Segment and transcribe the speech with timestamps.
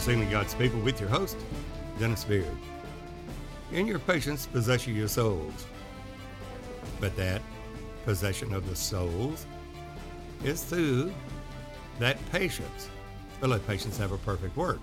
[0.00, 1.36] Sealing God's People with your host,
[1.98, 2.46] Dennis Beard.
[3.70, 5.66] In your patience, possess your souls.
[7.00, 7.42] But that
[8.06, 9.44] possession of the souls
[10.42, 11.12] is through
[11.98, 12.88] that patience.
[13.42, 14.80] But let patience have a perfect work.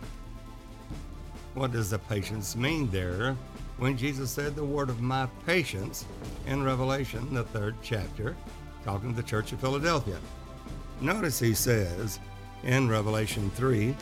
[1.56, 3.36] What does the patience mean there
[3.78, 6.06] when Jesus said the word of my patience
[6.46, 8.36] in Revelation, the third chapter,
[8.86, 10.20] talking to the church of Philadelphia?
[11.02, 12.20] Notice he says
[12.64, 13.96] in Revelation 3,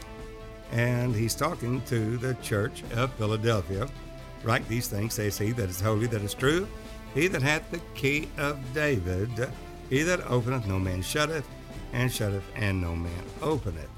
[0.72, 3.88] and he's talking to the church of Philadelphia.
[4.44, 6.68] Write these things, says he that is holy, that is true,
[7.14, 9.30] he that hath the key of David,
[9.90, 11.48] he that openeth, no man shutteth,
[11.94, 13.90] and shutteth, and no man openeth.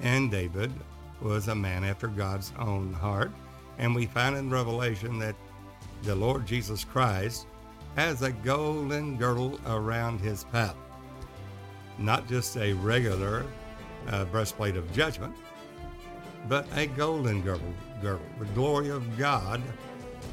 [0.00, 0.72] And David
[1.20, 3.30] was a man after God's own heart.
[3.78, 5.36] And we find in Revelation that
[6.02, 7.46] the Lord Jesus Christ
[7.94, 10.76] has a golden girdle around his path.
[11.98, 13.44] Not just a regular
[14.08, 15.34] uh, breastplate of judgment,
[16.48, 19.62] but a golden girdle, girdle, the glory of God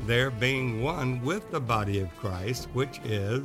[0.06, 3.44] there being one with the body of Christ, which is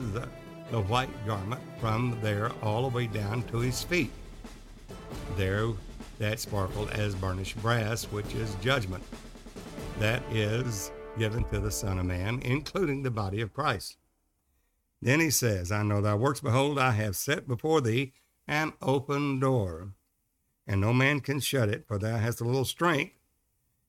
[0.70, 4.10] the white garment from there all the way down to his feet.
[5.36, 5.68] There
[6.18, 9.04] that sparkled as burnished brass, which is judgment.
[10.00, 13.96] That is given to the Son of Man, including the body of Christ.
[15.00, 18.12] Then he says, I know thy works, behold, I have set before thee
[18.48, 19.92] an open door,
[20.68, 23.14] and no man can shut it, for thou hast a little strength,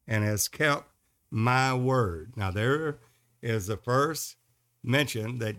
[0.08, 0.90] and hast kept
[1.30, 2.32] my word.
[2.38, 3.00] Now, there
[3.42, 4.38] is the first
[4.82, 5.58] mention that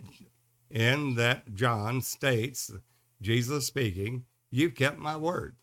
[0.70, 2.72] in that John states,
[3.20, 5.54] Jesus speaking, You've kept my word.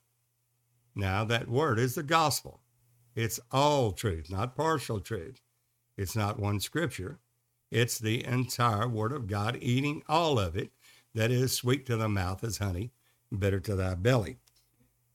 [0.96, 2.62] Now, that word is the gospel.
[3.16, 5.42] It's all truth, not partial truth.
[5.98, 7.20] It's not one scripture.
[7.70, 10.72] It's the entire word of God, eating all of it
[11.14, 12.92] that is sweet to the mouth as honey,
[13.38, 14.38] bitter to thy belly,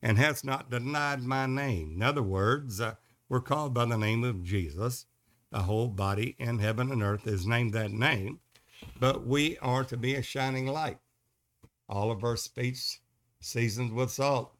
[0.03, 1.93] and hast not denied my name.
[1.97, 2.95] In other words, uh,
[3.29, 5.07] we're called by the name of Jesus.
[5.51, 8.41] The whole body in heaven and earth is named that name,
[8.99, 10.99] but we are to be a shining light.
[11.89, 13.01] All of our speech
[13.41, 14.55] seasoned with salt,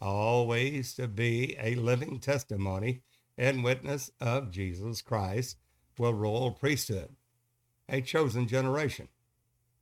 [0.00, 3.02] always to be a living testimony
[3.36, 5.56] and witness of Jesus Christ,
[5.98, 7.16] will royal priesthood,
[7.88, 9.08] a chosen generation,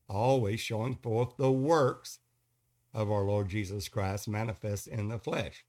[0.08, 2.20] always showing forth the works
[2.96, 5.66] of our Lord Jesus Christ manifest in the flesh.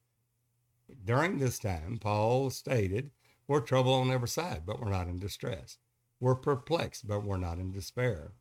[1.03, 3.11] During this time, Paul stated,
[3.47, 5.77] We're troubled on every side, but we're not in distress.
[6.21, 8.31] We're perplexed, but we're not in despair.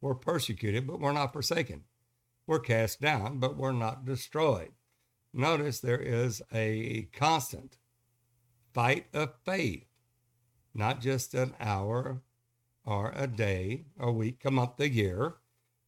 [0.00, 1.84] We're persecuted, but we're not forsaken.
[2.46, 4.72] We're cast down, but we're not destroyed.
[5.32, 7.78] Notice there is a constant
[8.72, 9.86] fight of faith,
[10.74, 12.20] not just an hour
[12.84, 15.36] or a day, a week, a month, a year,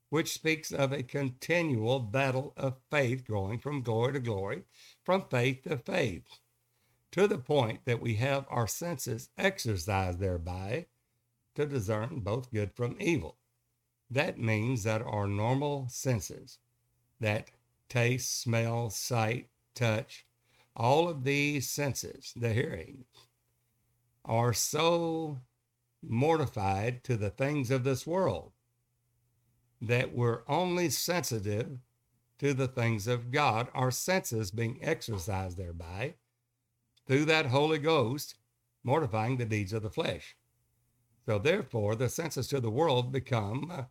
[0.08, 4.62] which speaks of a continual battle of faith growing from glory to glory,
[5.04, 6.24] from faith to faith,
[7.10, 10.86] to the point that we have our senses exercised thereby
[11.54, 13.36] to discern both good from evil.
[14.10, 16.58] That means that our normal senses,
[17.18, 17.50] that
[17.88, 20.26] taste, smell, sight, touch,
[20.76, 23.06] all of these senses, the hearing,
[24.24, 25.40] are so
[26.02, 28.52] mortified to the things of this world
[29.80, 31.78] that we're only sensitive
[32.38, 36.14] to the things of God, our senses being exercised thereby
[37.06, 38.36] through that Holy Ghost,
[38.82, 40.36] mortifying the deeds of the flesh.
[41.24, 43.86] So therefore, the senses to the world become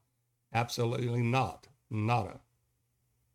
[0.53, 2.40] absolutely not, nada.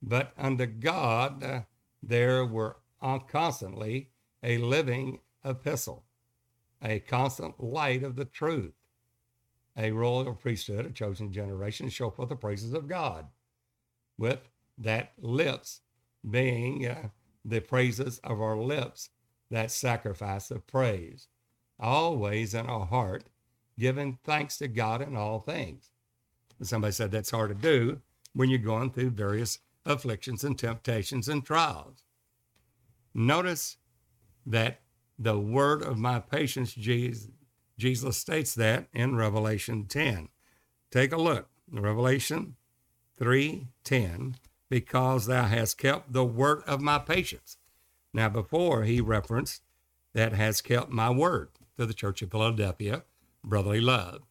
[0.03, 1.61] But unto God, uh,
[2.03, 2.79] there were
[3.29, 4.11] constantly
[4.43, 6.05] a living epistle,
[6.83, 8.73] a constant light of the truth,
[9.77, 13.27] a royal priesthood, a chosen generation, show forth the praises of God,
[14.19, 14.49] with
[14.79, 15.81] that lips
[16.29, 17.09] being uh,
[17.45, 19.11] the praises of our lips,
[19.51, 21.29] that sacrifice of praise,
[21.79, 23.25] always in our heart,
[23.79, 25.91] giving thanks to God in all things.
[26.63, 28.01] Somebody said that's hard to do
[28.35, 32.05] when you're going through various afflictions and temptations and trials.
[33.15, 33.79] Notice
[34.47, 34.81] that
[35.19, 37.29] the word of my patience, Jesus,
[37.81, 40.29] Jesus states that in Revelation 10.
[40.91, 41.49] Take a look.
[41.71, 42.57] Revelation
[43.19, 44.37] 3:10
[44.69, 47.57] because thou hast kept the word of my patience.
[48.13, 49.63] Now before he referenced
[50.13, 53.05] that has kept my word to the church of Philadelphia,
[53.43, 54.23] brotherly love.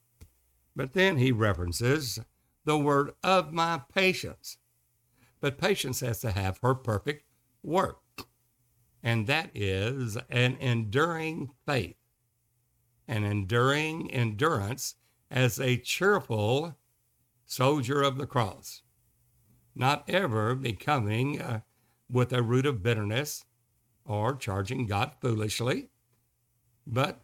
[0.75, 2.19] But then he references
[2.65, 4.57] the word of my patience.
[5.41, 7.25] But patience has to have her perfect
[7.63, 8.01] work.
[9.01, 11.98] And that is an enduring faith
[13.09, 14.93] and enduring endurance
[15.31, 16.77] as a cheerful
[17.43, 18.83] soldier of the cross,
[19.75, 21.61] not ever becoming uh,
[22.09, 23.45] with a root of bitterness
[24.05, 25.89] or charging God foolishly,
[26.85, 27.21] but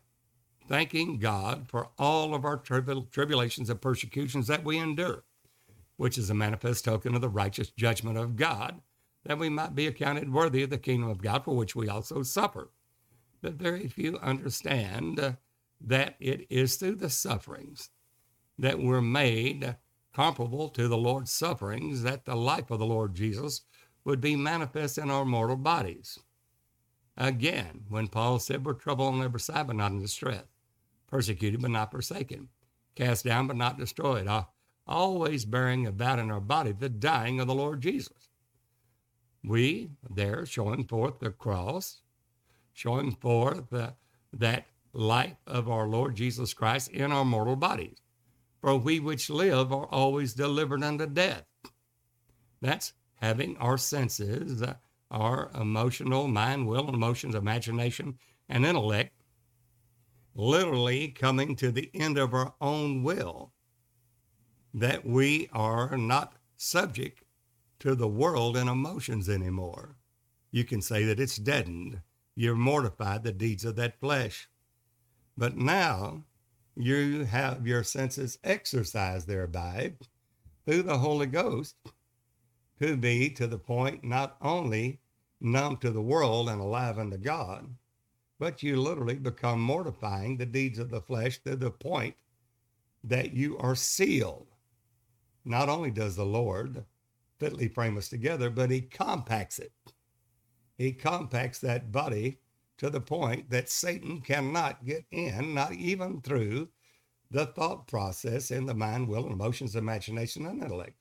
[0.68, 5.24] thanking God for all of our tribul- tribulations and persecutions that we endure,
[5.98, 8.82] which is a manifest token of the righteous judgment of God,
[9.24, 12.24] that we might be accounted worthy of the kingdom of God, for which we also
[12.24, 12.72] suffer.
[13.44, 15.34] But very few understand uh,
[15.86, 17.90] that it is through the sufferings
[18.58, 19.76] that we're made
[20.14, 23.62] comparable to the Lord's sufferings, that the life of the Lord Jesus
[24.06, 26.18] would be manifest in our mortal bodies.
[27.18, 30.46] Again, when Paul said we're troubled on every side but not in distress,
[31.08, 32.50] persecuted but not forsaken,
[32.96, 34.46] cast down but not destroyed, uh,
[34.88, 38.30] always bearing about in our body the dying of the Lord Jesus.
[39.44, 42.02] We there showing forth the cross,
[42.74, 43.94] showing forth the,
[44.34, 47.98] that life of our Lord Jesus Christ in our mortal bodies.
[48.62, 51.46] For we which live are always delivered unto death.
[52.62, 54.76] That's having our senses, uh,
[55.12, 58.18] our emotional, mind, will, emotions, imagination,
[58.50, 59.12] and intellect
[60.36, 63.54] literally coming to the end of our own will,
[64.74, 67.24] that we are not subject
[67.80, 69.96] to the world and emotions anymore.
[70.52, 72.02] You can say that it's deadened.
[72.36, 74.50] You're mortified the deeds of that flesh.
[75.38, 76.24] But now
[76.76, 79.94] you have your senses exercised thereby
[80.66, 81.76] through the Holy Ghost
[82.82, 85.00] to be to the point not only
[85.40, 87.76] numb to the world and alive unto God,
[88.40, 92.16] but you literally become mortifying the deeds of the flesh to the point
[93.04, 94.48] that you are sealed.
[95.46, 96.84] Not only does the Lord
[97.40, 99.72] fitly frame us together, but He compacts it.
[100.78, 102.40] He compacts that body
[102.78, 106.70] to the point that Satan cannot get in, not even through
[107.32, 110.96] the thought process in the mind, will, emotions, imagination, and intellect.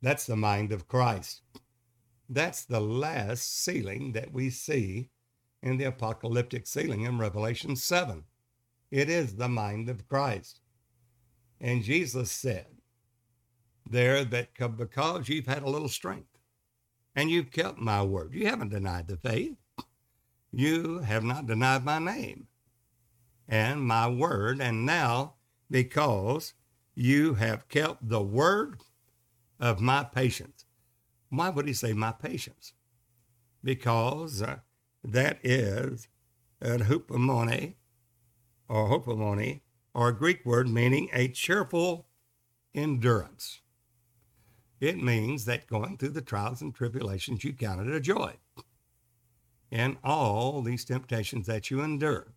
[0.00, 1.42] That's the mind of Christ.
[2.28, 5.10] That's the last sealing that we see
[5.62, 8.22] in the apocalyptic sealing in Revelation 7.
[8.90, 10.60] It is the mind of Christ.
[11.60, 12.66] And Jesus said
[13.90, 16.38] there that because you've had a little strength
[17.16, 19.56] and you've kept my word, you haven't denied the faith,
[20.52, 22.46] you have not denied my name
[23.48, 24.60] and my word.
[24.60, 25.34] And now,
[25.70, 26.54] because
[26.94, 28.80] you have kept the word
[29.60, 30.64] of my patience.
[31.30, 32.72] Why would he say my patience?
[33.62, 34.58] Because uh,
[35.04, 36.08] that is
[36.60, 37.74] an hupomone
[38.68, 39.60] or hupomone
[39.94, 42.06] or a Greek word meaning a cheerful
[42.74, 43.60] endurance.
[44.80, 48.34] It means that going through the trials and tribulations you count it a joy.
[49.70, 52.32] And all these temptations that you endure.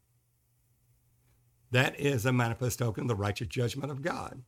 [1.71, 4.43] That is a manifest token of the righteous judgment of God,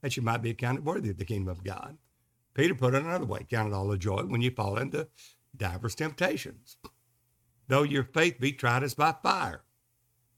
[0.00, 1.98] that you might be accounted worthy of the kingdom of God.
[2.54, 5.08] Peter put it another way count it all a joy when you fall into
[5.56, 6.76] divers temptations
[7.68, 9.62] though your faith be tried as by fire,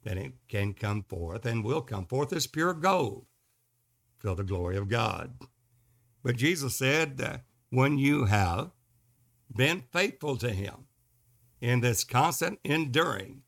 [0.03, 3.27] then it can come forth and will come forth as pure gold,
[4.19, 5.35] fill the glory of God.
[6.23, 7.39] But Jesus said, uh,
[7.71, 8.71] when you have
[9.55, 10.87] been faithful to Him
[11.61, 13.43] in this constant enduring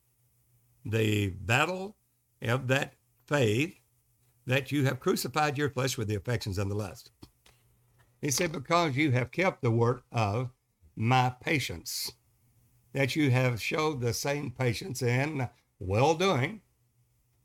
[0.85, 1.97] the battle
[2.43, 2.95] of that
[3.27, 3.75] faith,
[4.47, 7.11] that you have crucified your flesh with the affections and the lust.
[8.21, 10.51] He said, because you have kept the word of
[10.97, 12.13] my patience
[12.93, 16.61] that you have showed the same patience and well doing,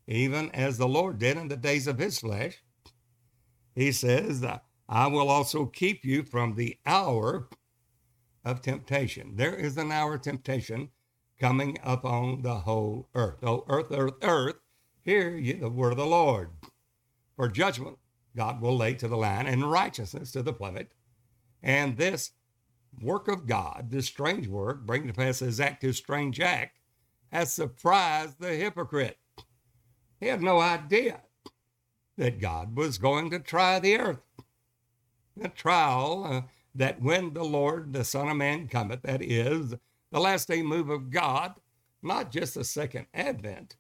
[0.07, 2.62] even as the Lord did in the days of his flesh.
[3.75, 4.43] He says,
[4.89, 7.47] I will also keep you from the hour
[8.47, 9.35] of temptation.
[9.35, 10.89] There is an hour of temptation
[11.37, 13.43] coming upon the whole earth.
[13.43, 14.55] Oh, earth, earth, earth,
[15.03, 16.51] hear ye the word of the Lord.
[17.35, 17.97] For judgment
[18.37, 20.93] God will lay to the land and righteousness to the plummet.
[21.61, 22.31] And this
[23.01, 26.79] work of God, this strange work, bringing to pass his act, his strange act,
[27.31, 29.17] has surprised the hypocrite.
[30.21, 31.21] He had no idea
[32.17, 34.21] that God was going to try the earth.
[35.35, 36.41] The trial uh,
[36.77, 39.74] that when the Lord, the Son of Man, cometh, that is,
[40.12, 41.55] the last day move of God,
[42.03, 43.75] not just the second advent,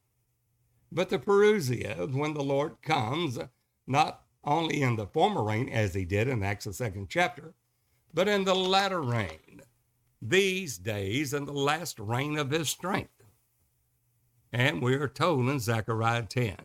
[0.91, 3.37] but the parousia when the Lord comes,
[3.85, 7.53] not only in the former rain, as he did in Acts the second chapter,
[8.13, 9.61] but in the latter rain,
[10.19, 13.11] these days in the last reign of his strength.
[14.51, 16.55] And we are told in Zechariah 10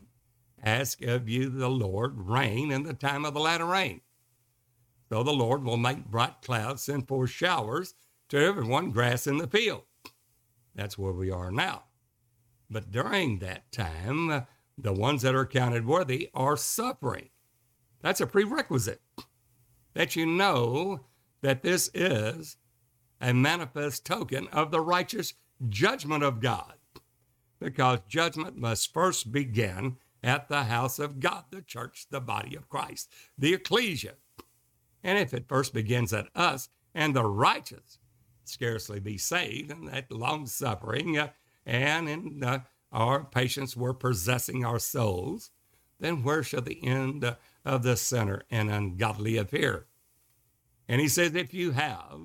[0.63, 4.01] Ask of you the Lord rain in the time of the latter rain.
[5.13, 7.93] So the Lord will make bright clouds, send forth showers
[8.29, 9.83] to everyone grass in the field.
[10.73, 11.83] That's where we are now.
[12.67, 17.29] But during that time, the ones that are counted worthy are suffering.
[18.01, 19.01] That's a prerequisite
[19.93, 21.01] that you know
[21.43, 22.57] that this is
[23.21, 25.35] a manifest token of the righteous
[25.69, 26.73] judgment of God,
[27.59, 32.67] because judgment must first begin at the house of God, the church, the body of
[32.67, 34.13] Christ, the ecclesia.
[35.03, 37.99] And if it first begins at us and the righteous
[38.45, 41.29] scarcely be saved, and that long suffering uh,
[41.65, 42.59] and in uh,
[42.91, 45.51] our patience were possessing our souls,
[45.99, 49.87] then where shall the end uh, of the sinner and ungodly appear?
[50.87, 52.19] And he says, if you have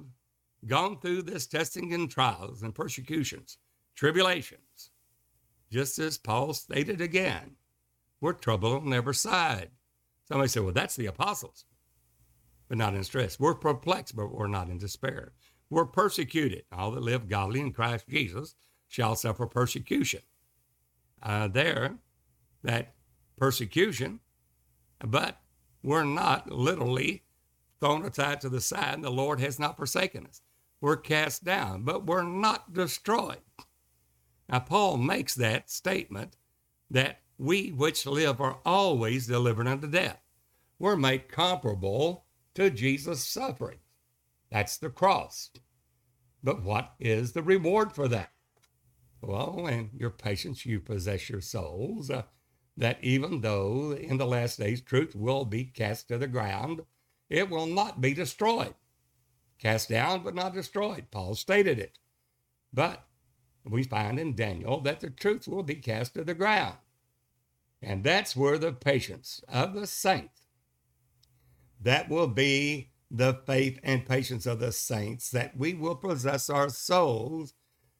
[0.67, 3.59] gone through this testing and trials and persecutions,
[3.95, 4.91] tribulations,
[5.71, 7.57] just as Paul stated again,
[8.21, 9.71] we're troubled on every side.
[10.27, 11.65] Somebody said, well, that's the apostles,
[12.69, 13.41] but not in stress.
[13.41, 15.33] We're perplexed, but we're not in despair.
[15.71, 16.65] We're persecuted.
[16.73, 18.55] All that live godly in Christ Jesus
[18.89, 20.21] shall suffer persecution.
[21.23, 21.97] Uh, there,
[22.63, 22.95] that
[23.37, 24.21] persecution,
[25.01, 25.41] but
[25.83, 27.25] we're not literally
[27.81, 29.03] thrown aside to the side.
[29.03, 30.43] The Lord has not forsaken us.
[30.81, 33.41] We're cast down, but we're not destroyed.
[34.49, 36.37] Now, Paul makes that statement
[36.91, 40.21] that we which live are always delivered unto death.
[40.79, 42.25] We're made comparable
[42.59, 43.79] to Jesus' suffering.
[44.51, 45.51] That's the cross.
[46.43, 48.33] But what is the reward for that?
[49.21, 52.11] Well, in your patience, you possess your souls.
[52.11, 52.23] Uh,
[52.77, 56.83] that even though in the last days truth will be cast to the ground,
[57.31, 58.75] it will not be destroyed.
[59.61, 61.07] Cast down, but not destroyed.
[61.13, 61.99] Paul stated it.
[62.73, 63.05] But
[63.65, 66.77] we find in Daniel that the truth will be cast to the ground.
[67.81, 70.48] And that's where the patience of the saints,
[71.81, 76.69] that will be the faith and patience of the saints, that we will possess our
[76.69, 77.55] souls,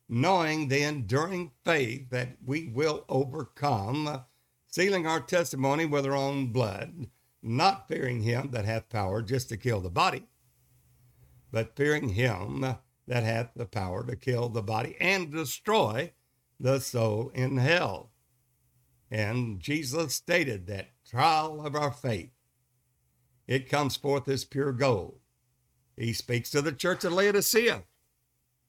[0.09, 4.25] knowing the enduring faith that we will overcome,
[4.67, 7.07] sealing our testimony with our own blood,
[7.43, 10.25] not fearing him that hath power just to kill the body,
[11.51, 16.13] but fearing him that hath the power to kill the body and destroy
[16.61, 18.11] the soul in hell.
[19.11, 22.31] And Jesus stated that trial of our faith,
[23.49, 25.19] it comes forth as pure gold.
[25.97, 27.83] He speaks to the church of Laodicea.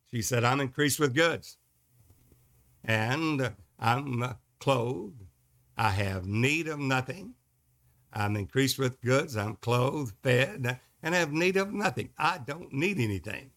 [0.10, 1.58] She said, I'm increased with goods,
[2.84, 5.26] and I'm clothed.
[5.78, 7.36] I have need of nothing.
[8.12, 9.38] I'm increased with goods.
[9.38, 12.10] I'm clothed, fed, and have need of nothing.
[12.18, 13.52] I don't need anything.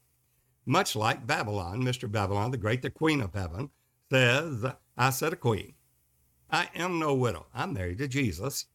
[0.67, 2.11] Much like Babylon, Mr.
[2.11, 3.71] Babylon, the great, the queen of heaven,
[4.11, 4.65] says,
[4.97, 5.75] I said a queen.
[6.51, 7.47] I am no widow.
[7.55, 8.67] I'm married to Jesus,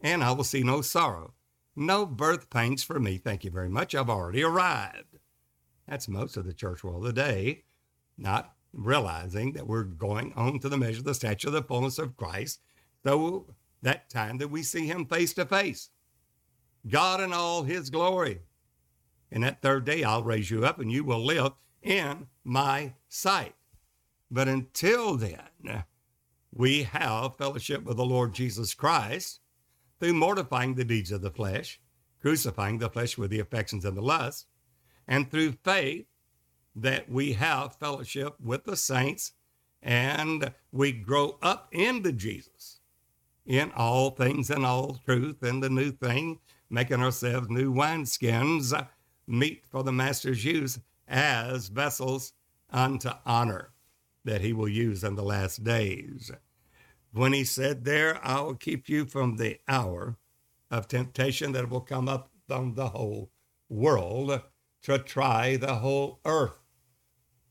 [0.00, 1.34] and I will see no sorrow.
[1.76, 3.16] No birth pains for me.
[3.16, 3.94] Thank you very much.
[3.94, 5.18] I've already arrived.
[5.88, 7.64] That's most of the church world today,
[8.18, 11.98] not realizing that we're going on to the measure of the stature of the fullness
[11.98, 12.60] of Christ.
[13.04, 13.46] So
[13.82, 15.90] that time that we see him face to face,
[16.88, 18.40] God in all his glory.
[19.32, 23.54] And that third day, I'll raise you up and you will live in my sight.
[24.30, 25.84] But until then,
[26.52, 29.39] we have fellowship with the Lord Jesus Christ
[30.00, 31.78] through mortifying the deeds of the flesh,
[32.20, 34.46] crucifying the flesh with the affections and the lusts,
[35.06, 36.06] and through faith
[36.74, 39.32] that we have fellowship with the saints
[39.82, 42.80] and we grow up into Jesus
[43.46, 46.38] in all things and all truth and the new thing,
[46.68, 48.86] making ourselves new wineskins,
[49.26, 50.78] meet for the master's use
[51.08, 52.32] as vessels
[52.70, 53.70] unto honor
[54.24, 56.30] that he will use in the last days.
[57.12, 60.16] When he said, There I will keep you from the hour
[60.70, 63.30] of temptation that will come up on the whole
[63.68, 64.40] world
[64.82, 66.58] to try the whole earth.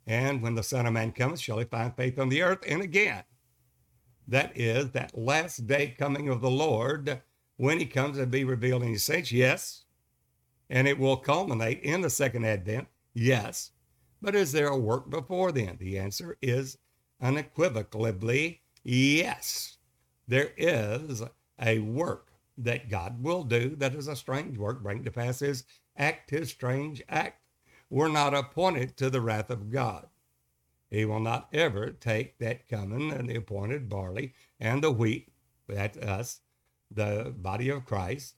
[0.08, 2.60] And when the Son of Man cometh, shall he find faith on the earth?
[2.68, 3.24] And again,
[4.28, 7.22] that is that last day coming of the Lord
[7.58, 9.84] when he comes and be revealed in his saints, yes.
[10.70, 13.72] And it will culminate in the second advent, yes.
[14.22, 15.78] But is there a work before then?
[15.80, 16.78] The answer is
[17.22, 19.77] unequivocally yes.
[20.27, 21.24] There is
[21.62, 25.63] a work that God will do that is a strange work, bring to pass his
[25.98, 27.41] act, his strange act.
[27.89, 30.08] We're not appointed to the wrath of God.
[30.89, 35.31] He will not ever take that coming and the appointed barley and the wheat,
[35.67, 36.41] that's us,
[36.89, 38.36] the body of Christ,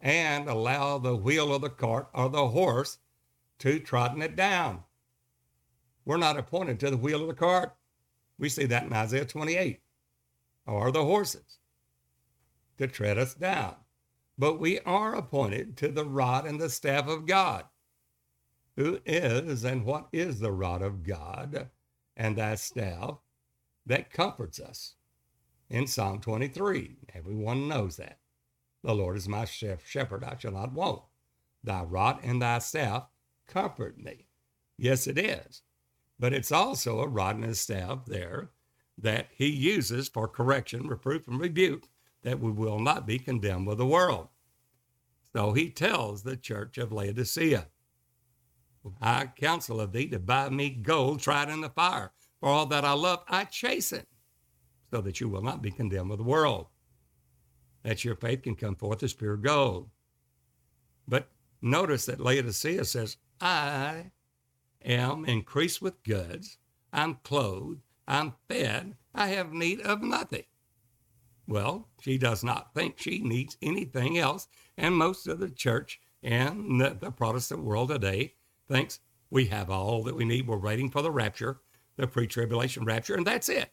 [0.00, 2.98] and allow the wheel of the cart or the horse
[3.58, 4.84] to trodden it down.
[6.06, 7.74] We're not appointed to the wheel of the cart.
[8.38, 9.80] We see that in Isaiah 28,
[10.66, 11.58] or the horses
[12.78, 13.76] to tread us down.
[14.38, 17.64] But we are appointed to the rod and the staff of God.
[18.76, 21.68] Who is and what is the rod of God
[22.16, 23.18] and that staff
[23.86, 24.94] that comforts us?
[25.68, 28.18] In Psalm 23, everyone knows that.
[28.82, 31.02] The Lord is my shepherd, I shall not want.
[31.62, 33.06] Thy rod and thy staff
[33.46, 34.26] comfort me.
[34.78, 35.62] Yes, it is.
[36.20, 38.50] but it's also a rod and a staff there
[39.02, 41.88] that he uses for correction, reproof, and rebuke,
[42.22, 44.28] that we will not be condemned with the world.
[45.34, 47.68] So he tells the church of Laodicea,
[49.00, 52.12] I counsel of thee to buy me gold tried in the fire.
[52.40, 54.06] For all that I love, I chasten,
[54.90, 56.66] so that you will not be condemned with the world.
[57.82, 59.90] That your faith can come forth as pure gold.
[61.06, 61.28] But
[61.60, 64.12] notice that Laodicea says, I
[64.82, 66.56] am increased with goods,
[66.92, 70.42] I'm clothed, I'm fed, I have need of nothing.
[71.46, 74.48] Well, she does not think she needs anything else.
[74.76, 78.34] And most of the church and the, the Protestant world today
[78.68, 78.98] thinks
[79.30, 80.48] we have all that we need.
[80.48, 81.60] We're waiting for the rapture,
[81.96, 83.70] the pre tribulation rapture, and that's it.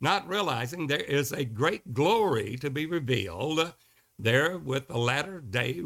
[0.00, 3.74] Not realizing there is a great glory to be revealed
[4.20, 5.82] there with the latter day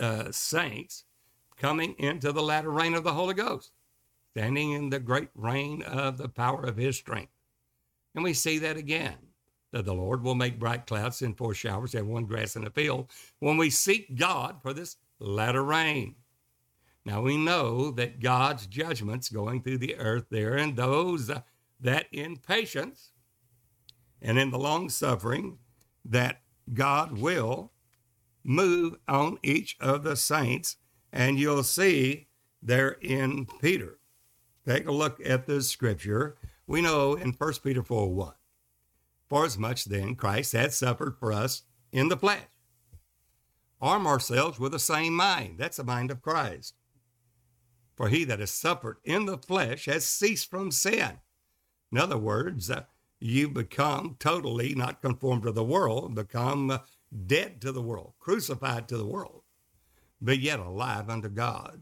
[0.00, 1.04] uh, saints
[1.58, 3.70] coming into the latter reign of the Holy Ghost,
[4.34, 7.32] standing in the great rain of the power of his strength.
[8.14, 9.16] And we see that again
[9.72, 12.70] that the Lord will make bright clouds, and forth showers, and one grass in the
[12.70, 13.10] field
[13.40, 16.14] when we seek God for this latter rain.
[17.04, 21.30] Now we know that God's judgments going through the earth there, and those
[21.80, 23.12] that in patience
[24.20, 25.58] and in the long suffering,
[26.04, 27.72] that God will
[28.44, 30.76] move on each of the saints.
[31.12, 32.28] And you'll see
[32.62, 33.98] there in Peter.
[34.66, 36.36] Take a look at this scripture.
[36.66, 38.32] We know in 1 Peter 4 1
[39.32, 42.42] for as much then Christ had suffered for us in the flesh.
[43.80, 45.56] Arm ourselves with the same mind.
[45.56, 46.74] That's the mind of Christ.
[47.96, 51.12] For he that has suffered in the flesh has ceased from sin.
[51.90, 52.82] In other words, uh,
[53.20, 56.78] you become totally not conformed to the world, become uh,
[57.26, 59.44] dead to the world, crucified to the world,
[60.20, 61.80] but yet alive unto God.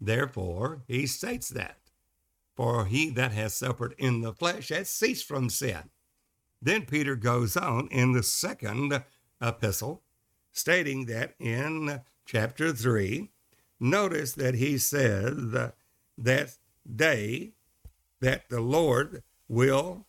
[0.00, 1.78] Therefore, he states that.
[2.56, 5.90] For he that has suffered in the flesh has ceased from sin.
[6.60, 9.04] Then Peter goes on in the second
[9.40, 10.02] epistle,
[10.52, 13.30] stating that in chapter 3,
[13.78, 15.54] notice that he says
[16.18, 16.58] that
[16.96, 17.52] day
[18.20, 20.06] that the Lord will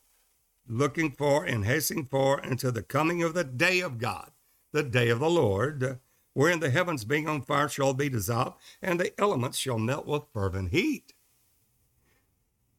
[0.67, 4.31] looking for and hastening for until the coming of the day of God,
[4.71, 5.99] the day of the Lord,
[6.33, 10.23] wherein the heavens being on fire shall be dissolved, and the elements shall melt with
[10.33, 11.13] fervent heat.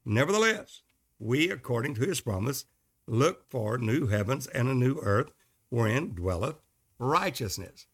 [0.04, 0.82] Nevertheless,
[1.18, 2.64] we, according to his promise,
[3.06, 5.32] look for new heavens and a new earth
[5.68, 6.56] wherein dwelleth
[6.98, 7.86] righteousness.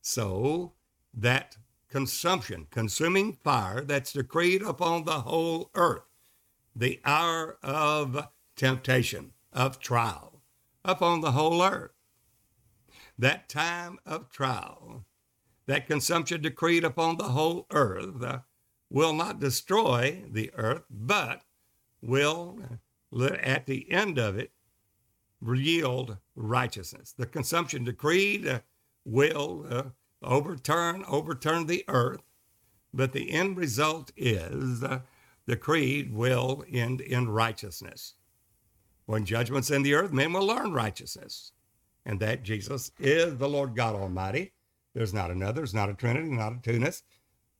[0.00, 0.72] So
[1.14, 1.56] that
[1.88, 6.02] consumption, consuming fire that's decreed upon the whole earth,
[6.74, 10.40] the hour of temptation, of trial,
[10.84, 11.91] upon the whole earth.
[13.18, 15.04] That time of trial,
[15.66, 18.40] that consumption decreed upon the whole earth, uh,
[18.90, 21.42] will not destroy the earth, but
[22.00, 22.58] will
[23.20, 24.52] at the end of it,
[25.44, 27.12] yield righteousness.
[27.16, 28.60] The consumption decreed uh,
[29.04, 29.82] will uh,
[30.22, 32.22] overturn overturn the earth,
[32.94, 35.00] but the end result is uh,
[35.46, 38.14] the creed will end in righteousness.
[39.06, 41.52] When judgment's in the earth, men will learn righteousness,
[42.04, 44.52] and that Jesus is the Lord God Almighty.
[44.94, 47.02] There's not another, there's not a Trinity, not a two-ness,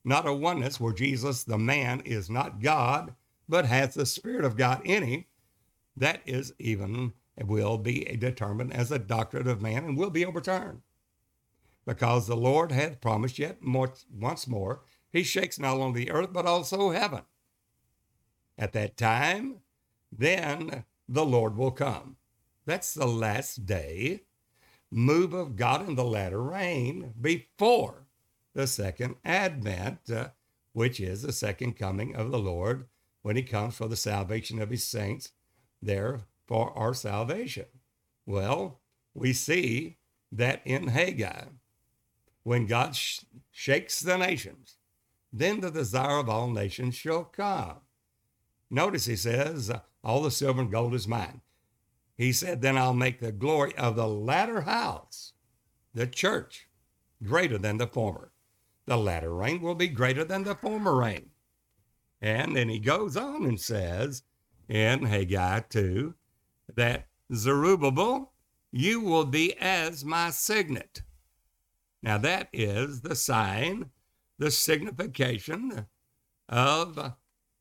[0.05, 3.15] not a oneness where Jesus, the man, is not God,
[3.49, 5.25] but has the Spirit of God in him
[5.97, 10.83] that is even will be determined as a doctrine of man and will be overturned.
[11.85, 16.33] Because the Lord hath promised yet more, once more, he shakes not only the earth,
[16.33, 17.23] but also heaven.
[18.57, 19.57] At that time,
[20.11, 22.17] then the Lord will come.
[22.65, 24.23] That's the last day
[24.93, 28.07] move of God in the latter rain before
[28.55, 30.29] the second advent, uh,
[30.75, 32.87] which is the second coming of the Lord
[33.23, 35.31] when he comes for the salvation of his saints
[35.81, 37.65] there for our salvation?
[38.27, 38.81] Well,
[39.15, 39.97] we see
[40.31, 41.45] that in Haggai,
[42.43, 44.77] when God sh- shakes the nations,
[45.33, 47.81] then the desire of all nations shall come.
[48.71, 49.71] Notice he says,
[50.05, 51.41] All the silver and gold is mine.
[52.23, 55.33] He said, Then I'll make the glory of the latter house,
[55.93, 56.69] the church,
[57.21, 58.31] greater than the former.
[58.87, 61.31] The latter rain will be greater than the former rain.
[62.21, 64.23] And then he goes on and says,
[64.69, 66.15] in Haggai 2
[66.77, 68.33] that Zerubbabel,
[68.71, 71.03] you will be as my signet.
[72.05, 73.91] Now, that is the sign,
[74.39, 75.87] the signification
[76.49, 77.15] of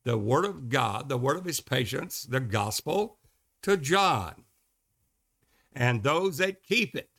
[0.04, 3.18] the Word of God, the Word of His patience, the gospel
[3.62, 4.44] to John.
[5.74, 7.10] And those that keep it,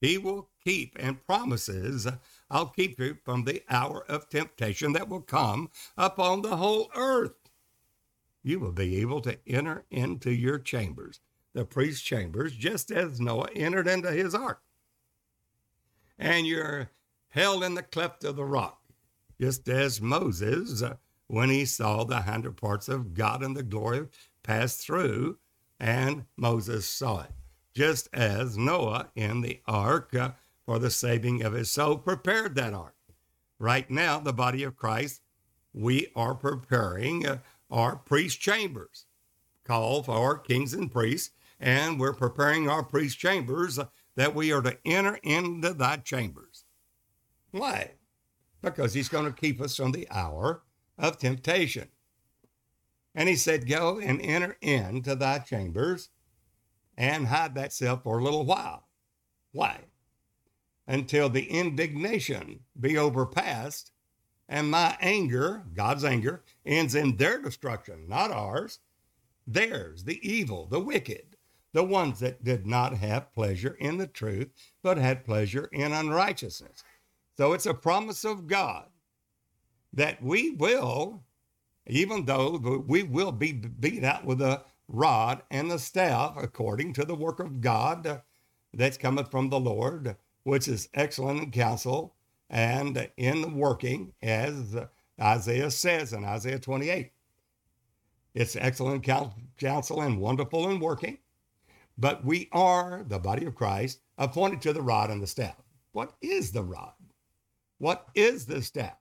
[0.00, 2.08] He will keep and promises,
[2.50, 7.34] I'll keep you from the hour of temptation that will come upon the whole earth.
[8.42, 11.20] you will be able to enter into your chambers,
[11.54, 14.62] the priest's chambers, just as Noah entered into his ark.
[16.18, 16.90] And you're
[17.28, 18.80] held in the cleft of the rock,
[19.40, 20.96] just as Moses, uh,
[21.28, 24.08] when he saw the hundred parts of God and the glory
[24.42, 25.38] pass through,
[25.78, 27.32] and Moses saw it,
[27.74, 30.30] just as Noah in the ark uh,
[30.64, 32.94] for the saving of his soul prepared that ark.
[33.58, 35.22] Right now, the body of Christ,
[35.72, 37.38] we are preparing uh,
[37.70, 39.06] our priest chambers,
[39.64, 44.52] called for our kings and priests, and we're preparing our priest chambers uh, that we
[44.52, 46.64] are to enter into thy chambers.
[47.50, 47.92] Why?
[48.62, 50.62] Because he's going to keep us from the hour
[50.98, 51.88] of temptation.
[53.14, 56.10] And he said, Go and enter into thy chambers
[56.96, 58.88] and hide thyself for a little while.
[59.52, 59.80] Why?
[60.86, 63.92] Until the indignation be overpassed
[64.48, 68.80] and my anger, God's anger, ends in their destruction, not ours.
[69.46, 71.36] Theirs, the evil, the wicked,
[71.72, 74.50] the ones that did not have pleasure in the truth,
[74.82, 76.82] but had pleasure in unrighteousness.
[77.36, 78.88] So it's a promise of God
[79.92, 81.24] that we will,
[81.86, 87.04] even though we will be beat out with a rod and the staff, according to
[87.04, 88.18] the work of God uh,
[88.72, 92.14] that's cometh from the Lord, which is excellent in counsel
[92.50, 94.76] and in the working, as
[95.20, 97.12] Isaiah says in Isaiah 28.
[98.34, 101.18] It's excellent counsel and wonderful in working,
[101.96, 105.56] but we are, the body of Christ, appointed to the rod and the staff.
[105.92, 106.94] What is the rod?
[107.78, 108.96] What is the staff?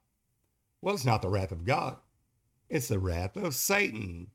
[0.82, 1.98] Well, it's not the wrath of God,
[2.74, 4.32] it's the wrath of Satan.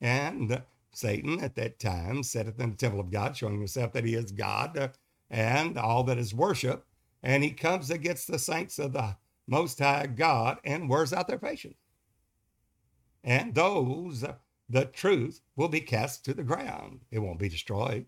[0.00, 0.60] And uh,
[0.92, 4.30] Satan at that time sitteth in the temple of God, showing himself that he is
[4.30, 4.88] God uh,
[5.28, 6.86] and all that is worship.
[7.20, 9.16] And he comes against the saints of the
[9.48, 11.78] Most High God and wears out their patience.
[13.24, 14.34] And those, uh,
[14.68, 17.00] the truth, will be cast to the ground.
[17.10, 18.06] It won't be destroyed.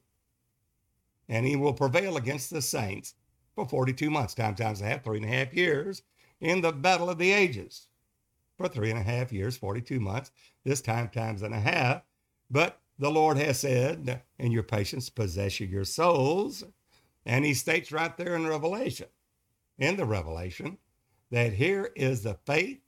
[1.29, 3.15] And he will prevail against the saints
[3.57, 6.03] for 42 months, time times a half, three and a half years,
[6.41, 7.89] in the battle of the ages.
[8.57, 10.31] For three and a half years, 42 months,
[10.65, 12.03] this time times and a half.
[12.51, 16.63] But the Lord has said, in your patience possess you your souls.
[17.27, 19.09] And he states right there in Revelation,
[19.79, 20.79] in the Revelation,
[21.31, 22.81] that here is the faith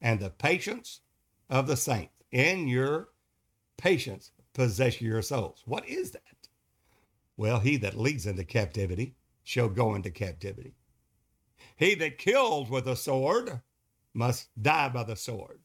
[0.00, 1.00] and the patience
[1.50, 2.14] of the saints.
[2.32, 3.08] In your
[3.76, 5.62] patience possess your souls.
[5.66, 6.48] What is that?
[7.36, 10.74] Well, he that leads into captivity shall go into captivity.
[11.76, 13.60] He that kills with a sword
[14.14, 15.60] must die by the sword.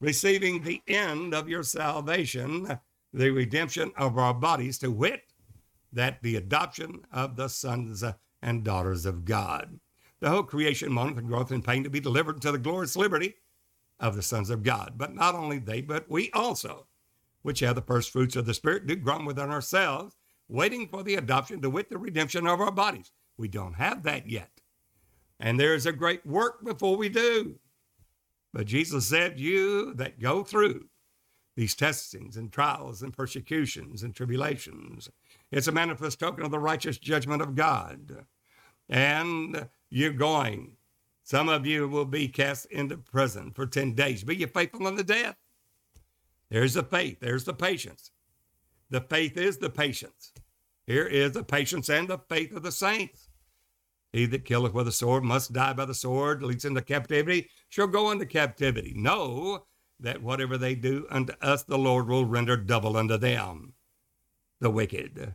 [0.00, 2.78] Receiving the end of your salvation,
[3.12, 5.22] the redemption of our bodies, to wit,
[5.92, 8.04] that the adoption of the sons
[8.42, 9.78] and daughters of God.
[10.20, 13.34] The whole creation moaneth and growth in pain to be delivered to the glorious liberty
[14.00, 14.94] of the sons of God.
[14.96, 16.86] But not only they, but we also,
[17.42, 20.16] which have the first fruits of the Spirit, do groan within ourselves,
[20.48, 23.12] waiting for the adoption to wit the redemption of our bodies.
[23.36, 24.61] We don't have that yet.
[25.42, 27.56] And there's a great work before we do.
[28.54, 30.86] But Jesus said, You that go through
[31.56, 35.10] these testings and trials and persecutions and tribulations,
[35.50, 38.24] it's a manifest token of the righteous judgment of God.
[38.88, 40.76] And you're going.
[41.24, 44.22] Some of you will be cast into prison for 10 days.
[44.22, 45.36] Be you faithful unto death.
[46.50, 48.12] There's the faith, there's the patience.
[48.90, 50.32] The faith is the patience.
[50.86, 53.28] Here is the patience and the faith of the saints.
[54.12, 57.86] He that killeth with a sword must die by the sword, leads into captivity, shall
[57.86, 58.92] go into captivity.
[58.94, 59.64] Know
[59.98, 63.72] that whatever they do unto us, the Lord will render double unto them,
[64.60, 65.34] the wicked,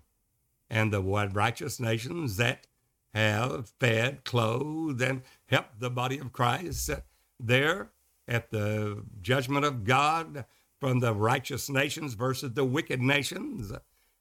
[0.69, 2.67] and the righteous nations that
[3.13, 6.91] have fed, clothed, and helped the body of Christ
[7.39, 7.91] there
[8.27, 10.45] at the judgment of God
[10.79, 13.71] from the righteous nations versus the wicked nations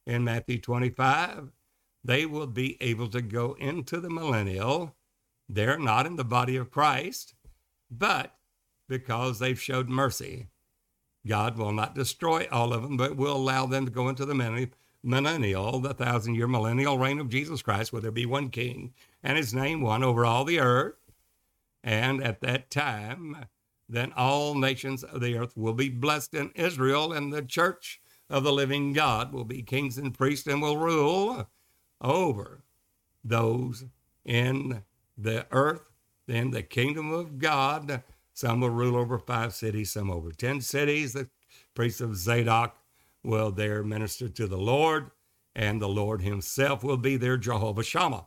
[0.06, 1.50] in Matthew 25,
[2.06, 4.94] they will be able to go into the millennial.
[5.48, 7.34] They're not in the body of Christ,
[7.90, 8.36] but
[8.88, 10.46] because they've showed mercy,
[11.26, 14.68] God will not destroy all of them, but will allow them to go into the
[15.02, 19.36] millennial, the thousand year millennial reign of Jesus Christ, where there'll be one king and
[19.36, 20.94] his name one over all the earth.
[21.82, 23.46] And at that time,
[23.88, 28.44] then all nations of the earth will be blessed in Israel, and the church of
[28.44, 31.48] the living God will be kings and priests and will rule
[32.00, 32.62] over
[33.24, 33.84] those
[34.24, 34.82] in
[35.16, 35.90] the earth,
[36.28, 38.02] in the kingdom of God.
[38.34, 41.12] Some will rule over five cities, some over 10 cities.
[41.12, 41.28] The
[41.74, 42.76] priests of Zadok
[43.22, 45.10] will there minister to the Lord,
[45.54, 48.26] and the Lord himself will be their Jehovah Shammah.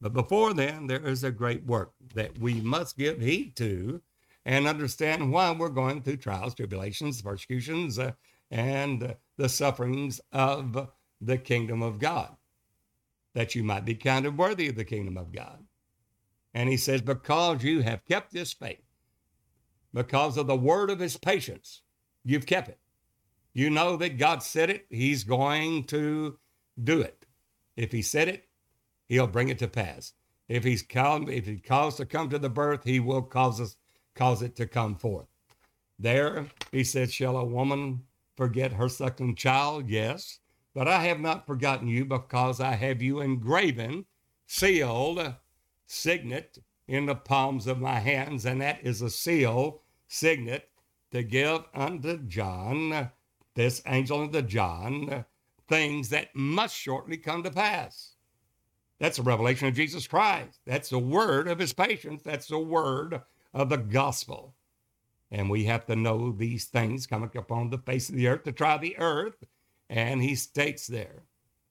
[0.00, 4.02] But before then, there is a great work that we must give heed to
[4.44, 8.12] and understand why we're going through trials, tribulations, persecutions, uh,
[8.50, 10.88] and uh, the sufferings of
[11.20, 12.36] the kingdom of God,
[13.34, 15.64] that you might be counted worthy of the kingdom of God.
[16.54, 18.82] And he says, Because you have kept this faith,
[19.92, 21.82] because of the word of his patience,
[22.24, 22.78] you've kept it.
[23.52, 26.38] You know that God said it, he's going to
[26.82, 27.26] do it.
[27.76, 28.48] If he said it,
[29.08, 30.12] he'll bring it to pass.
[30.48, 33.76] If he's called, if he calls to come to the birth, he will cause us
[34.14, 35.26] cause it to come forth.
[35.98, 38.02] There, he said, Shall a woman
[38.36, 39.88] forget her suckling child?
[39.88, 40.40] Yes.
[40.74, 44.06] But I have not forgotten you because I have you engraven,
[44.46, 45.34] sealed,
[45.86, 46.58] signet
[46.88, 50.68] in the palms of my hands, and that is a seal, signet,
[51.12, 53.10] to give unto John,
[53.54, 55.24] this angel unto John,
[55.68, 58.16] things that must shortly come to pass.
[58.98, 60.60] That's a revelation of Jesus Christ.
[60.66, 62.22] That's the word of his patience.
[62.22, 64.54] That's the word of the gospel.
[65.30, 68.52] And we have to know these things coming upon the face of the earth to
[68.52, 69.36] try the earth.
[69.94, 71.22] And he states there,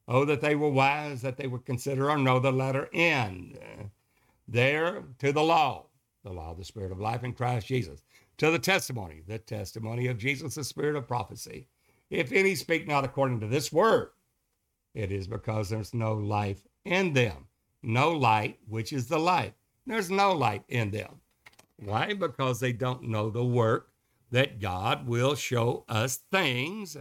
[0.08, 3.60] Oh, that they were wise, that they would consider or know the letter end.
[3.62, 3.84] Uh,
[4.48, 5.88] there to the law,
[6.24, 8.02] the law of the Spirit of life in Christ Jesus.
[8.38, 11.68] To the testimony, the testimony of Jesus, the Spirit of prophecy.
[12.10, 14.12] If any speak not according to this word,
[14.94, 17.48] it is because there's no life in them.
[17.82, 19.54] No light, which is the light.
[19.86, 21.20] There's no light in them.
[21.76, 22.14] Why?
[22.14, 23.90] Because they don't know the work
[24.32, 26.96] that God will show us things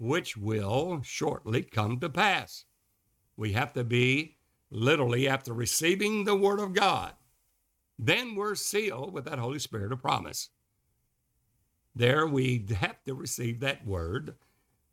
[0.00, 2.64] which will shortly come to pass.
[3.36, 4.38] We have to be
[4.70, 7.12] literally after receiving the Word of God,
[7.98, 10.48] then we're sealed with that Holy Spirit of promise.
[11.94, 14.36] There we have to receive that Word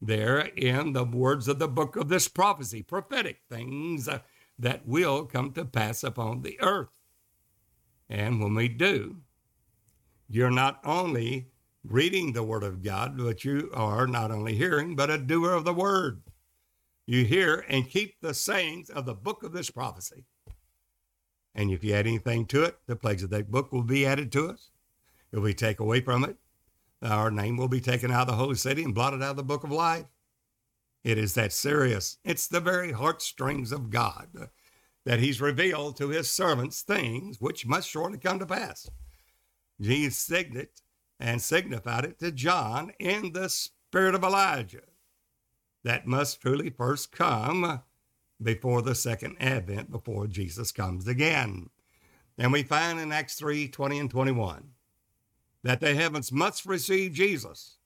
[0.02, 4.20] there in the words of the book of this prophecy, prophetic things uh,
[4.60, 6.89] that will come to pass upon the earth.
[8.10, 9.17] And when we do,
[10.30, 11.48] you're not only
[11.89, 15.63] reading the Word of God, but you are not only hearing, but a doer of
[15.63, 16.21] the Word.
[17.06, 20.26] You hear and keep the sayings of the book of this prophecy.
[21.56, 24.32] And if you add anything to it, the plagues of that book will be added
[24.34, 24.69] to us.
[25.32, 26.38] It will be taken away from it.
[27.02, 29.43] Our name will be taken out of the holy city and blotted out of the
[29.43, 30.06] book of life.
[31.04, 32.17] It is that serious.
[32.26, 34.50] It's the very heartstrings of God
[35.06, 38.89] that he's revealed to his servants things which must shortly come to pass.
[39.80, 40.69] He signified
[41.19, 44.82] and signified it to John in the spirit of Elijah
[45.84, 47.82] that must truly first come
[48.41, 51.69] before the second advent, before Jesus comes again.
[52.38, 54.69] And we find in Acts 3 20 and 21
[55.63, 57.77] that the heavens must receive Jesus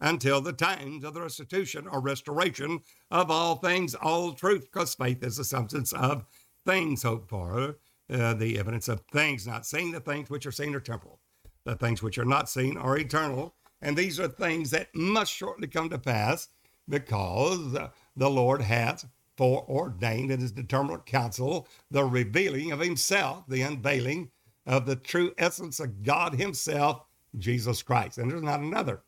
[0.00, 5.22] until the times of the restitution or restoration of all things, all truth, because faith
[5.22, 6.24] is the substance of
[6.64, 7.78] things hoped for,
[8.10, 11.20] uh, the evidence of things not seen, the things which are seen are temporal,
[11.68, 13.54] the things which are not seen are eternal.
[13.80, 16.48] And these are things that must shortly come to pass
[16.88, 17.76] because
[18.16, 24.30] the Lord hath foreordained in his determinate counsel the revealing of himself, the unveiling
[24.66, 27.02] of the true essence of God himself,
[27.38, 28.18] Jesus Christ.
[28.18, 29.02] And there's not another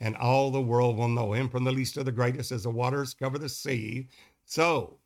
[0.00, 2.70] and all the world will know him from the least to the greatest as the
[2.70, 4.08] waters cover the sea.
[4.44, 4.98] So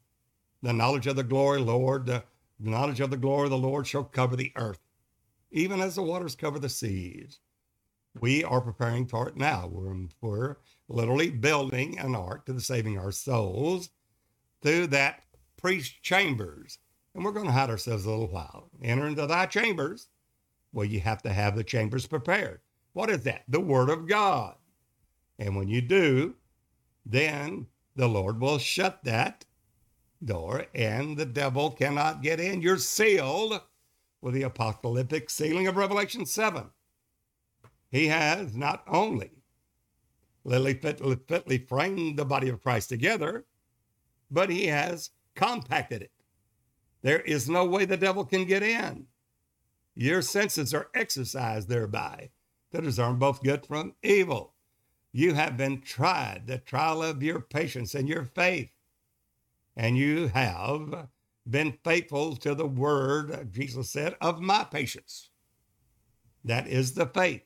[0.63, 2.25] the knowledge of the glory, Lord, the
[2.61, 4.81] knowledge of the glory of the Lord shall cover the earth,
[5.53, 7.39] even as the waters cover the seas.
[8.21, 9.69] We are preparing for it now.
[9.71, 10.57] We're, we're
[10.89, 13.91] literally building an ark to the saving our souls
[14.63, 15.23] through that
[15.57, 16.79] priest chambers.
[17.15, 18.71] And we're going to hide ourselves a little while.
[18.83, 20.09] Enter into thy chambers.
[20.73, 22.61] Well, you have to have the chambers prepared.
[22.95, 23.45] What is that?
[23.49, 24.57] The Word of God.
[25.39, 26.35] And when you do,
[27.05, 29.45] then the Lord will shut that
[30.25, 32.63] door and the devil cannot get in.
[32.63, 33.61] You're sealed
[34.23, 36.71] with the apocalyptic sealing of Revelation 7.
[37.91, 39.43] He has not only
[40.45, 43.45] literally fitly, fitly framed the body of Christ together,
[44.31, 46.11] but he has compacted it.
[47.03, 49.07] There is no way the devil can get in.
[49.95, 52.31] Your senses are exercised thereby
[52.73, 54.55] to discern both good from evil.
[55.13, 58.71] You have been tried, the trial of your patience and your faith.
[59.77, 61.09] And you have
[61.49, 65.31] been faithful to the word, Jesus said, of my patience.
[66.45, 67.43] That is the faith.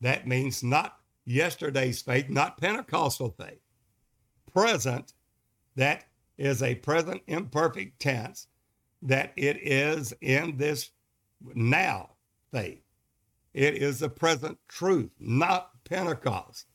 [0.00, 3.60] That means not yesterday's faith, not Pentecostal faith.
[4.52, 5.12] Present,
[5.76, 6.04] that
[6.38, 8.46] is a present imperfect tense,
[9.02, 10.90] that it is in this
[11.54, 12.10] now
[12.52, 12.82] faith.
[13.54, 16.66] It is the present truth, not Pentecost.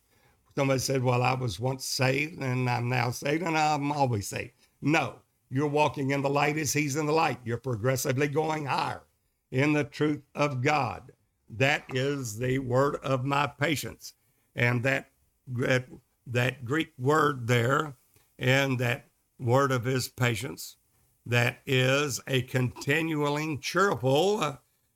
[0.56, 4.52] Somebody said, Well, I was once saved and I'm now saved and I'm always saved.
[4.82, 5.15] No,
[5.53, 7.39] you're walking in the light as He's in the light.
[7.45, 9.03] You're progressively going higher
[9.51, 11.11] in the truth of God.
[11.49, 14.13] That is the word of my patience.
[14.55, 15.11] And that,
[15.47, 15.85] that,
[16.27, 17.93] that Greek word there
[18.39, 19.07] and that
[19.39, 20.77] word of his patience,
[21.25, 24.55] that is a continuing, cheerful, uh,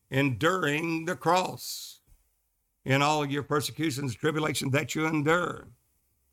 [0.09, 2.01] enduring the cross
[2.85, 5.67] in all your persecutions, tribulations that you endure,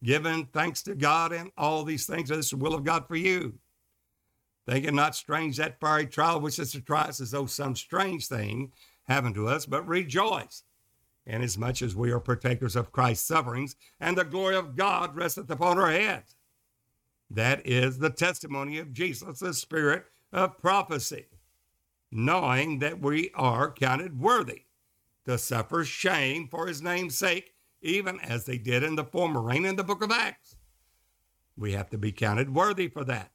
[0.02, 2.30] giving thanks to God and all these things.
[2.30, 3.54] This is the will of God for you.
[4.66, 7.76] Think it not strange that fiery trial which is to try us as though some
[7.76, 8.72] strange thing
[9.04, 10.62] happened to us, but rejoice,
[11.26, 15.78] inasmuch as we are partakers of Christ's sufferings, and the glory of God resteth upon
[15.78, 16.34] our heads.
[17.30, 21.26] That is the testimony of Jesus, the spirit of prophecy,
[22.10, 24.62] knowing that we are counted worthy
[25.26, 29.64] to suffer shame for his name's sake, even as they did in the former rain
[29.66, 30.56] in the book of Acts.
[31.56, 33.33] We have to be counted worthy for that.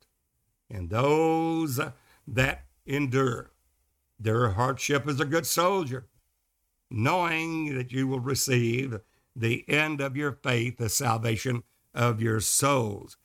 [0.70, 1.80] And those
[2.28, 3.52] that endure
[4.20, 6.08] their hardship as a good soldier,
[6.92, 9.00] knowing that you will receive
[9.36, 13.18] the end of your faith, the salvation of your souls.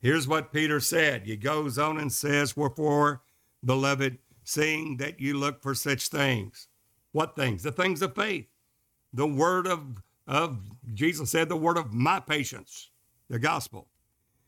[0.00, 1.26] Here's what Peter said.
[1.26, 3.22] He goes on and says, Wherefore,
[3.64, 6.68] beloved, seeing that you look for such things.
[7.12, 7.62] What things?
[7.62, 8.46] The things of faith.
[9.12, 10.58] The word of, of
[10.94, 12.90] Jesus said, the word of my patience,
[13.28, 13.88] the gospel.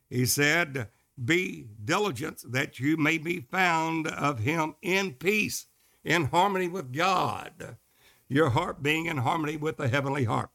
[0.09, 0.87] He said,
[1.23, 5.67] Be diligent that you may be found of him in peace,
[6.03, 7.77] in harmony with God,
[8.27, 10.51] your heart being in harmony with the heavenly harp,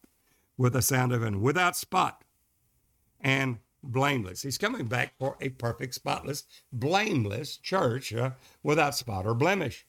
[0.56, 2.24] with the sound of heaven, without spot
[3.20, 4.42] and blameless.
[4.42, 9.86] He's coming back for a perfect, spotless, blameless church uh, without spot or blemish.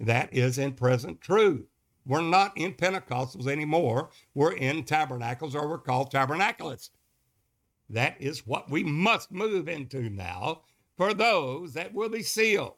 [0.00, 1.66] That is in present truth.
[2.04, 4.10] We're not in Pentecostals anymore.
[4.34, 6.90] We're in tabernacles or we're called tabernacleists.
[7.88, 10.62] That is what we must move into now
[10.96, 12.74] for those that will be sealed.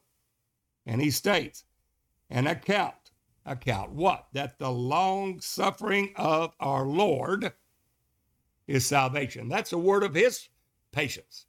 [0.84, 1.64] And he states,
[2.30, 3.12] an account,
[3.46, 4.26] account what?
[4.32, 7.52] That the long suffering of our Lord
[8.66, 9.48] is salvation.
[9.48, 10.48] That's a word of his
[10.92, 11.46] patience.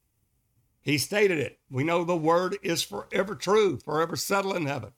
[0.81, 1.59] He stated it.
[1.69, 4.93] We know the word is forever true, forever settled in heaven.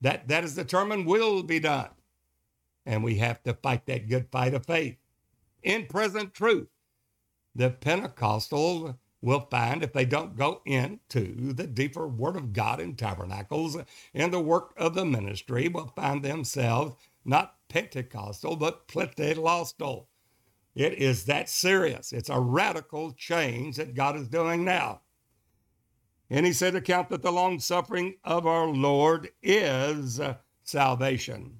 [0.00, 1.90] That that is determined will be done.
[2.86, 4.96] And we have to fight that good fight of faith.
[5.62, 6.68] In present truth,
[7.58, 12.94] the Pentecostal will find if they don't go into the deeper word of God in
[12.94, 13.76] tabernacles
[14.14, 16.94] and the work of the ministry, will find themselves
[17.24, 20.08] not Pentecostal, but Pentecostal.
[20.76, 22.12] It is that serious.
[22.12, 25.00] It's a radical change that God is doing now.
[26.30, 30.20] And he said, Account that the long suffering of our Lord is
[30.62, 31.58] salvation.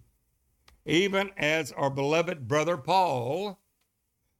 [0.86, 3.58] Even as our beloved brother Paul,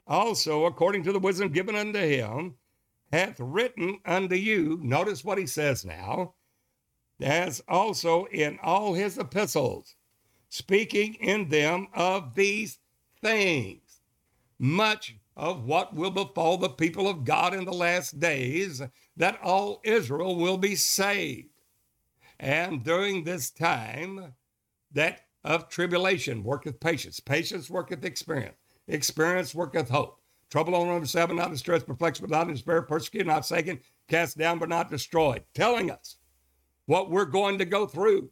[0.08, 2.56] also according to the wisdom given unto him,
[3.12, 4.78] hath written unto you.
[4.82, 6.34] Notice what he says now,
[7.20, 9.94] as also in all his epistles,
[10.48, 12.78] speaking in them of these
[13.20, 14.00] things.
[14.58, 18.82] Much of what will befall the people of God in the last days,
[19.16, 21.48] that all Israel will be saved.
[22.40, 24.34] And during this time,
[24.92, 28.56] that of tribulation worketh patience, patience worketh experience,
[28.88, 30.18] experience worketh hope.
[30.51, 34.38] Trouble on number seven, not distressed, perplexed, but not in despair, persecuted, not shaken, cast
[34.38, 36.16] down, but not destroyed, telling us
[36.87, 38.31] what we're going to go through,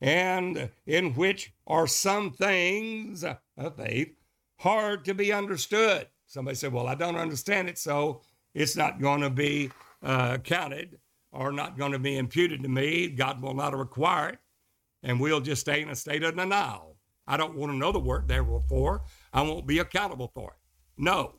[0.00, 4.14] and in which are some things of faith
[4.58, 6.06] hard to be understood.
[6.26, 8.22] Somebody said, Well, I don't understand it, so
[8.54, 9.70] it's not going to be
[10.04, 10.98] uh, counted
[11.32, 13.08] or not going to be imputed to me.
[13.08, 14.38] God will not require it,
[15.02, 16.96] and we'll just stay in a state of denial.
[17.26, 19.02] I don't want to know the word therefore.
[19.32, 20.58] I won't be accountable for it.
[20.96, 21.34] No.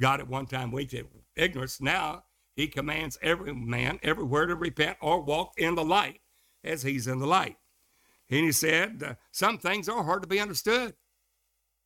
[0.00, 1.80] God at one time waited ignorance.
[1.80, 6.20] Now he commands every man everywhere to repent or walk in the light
[6.64, 7.56] as he's in the light.
[8.30, 10.94] And he said, uh, Some things are hard to be understood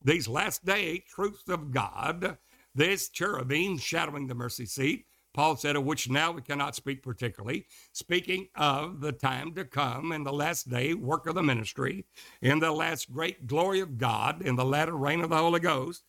[0.03, 2.37] these last day truths of God,
[2.75, 5.05] this cherubim shadowing the mercy seat,
[5.37, 10.11] Paul said, of which now we cannot speak particularly, speaking of the time to come
[10.11, 12.05] in the last day, work of the ministry,
[12.41, 16.05] in the last great glory of God, in the latter rain of the Holy Ghost,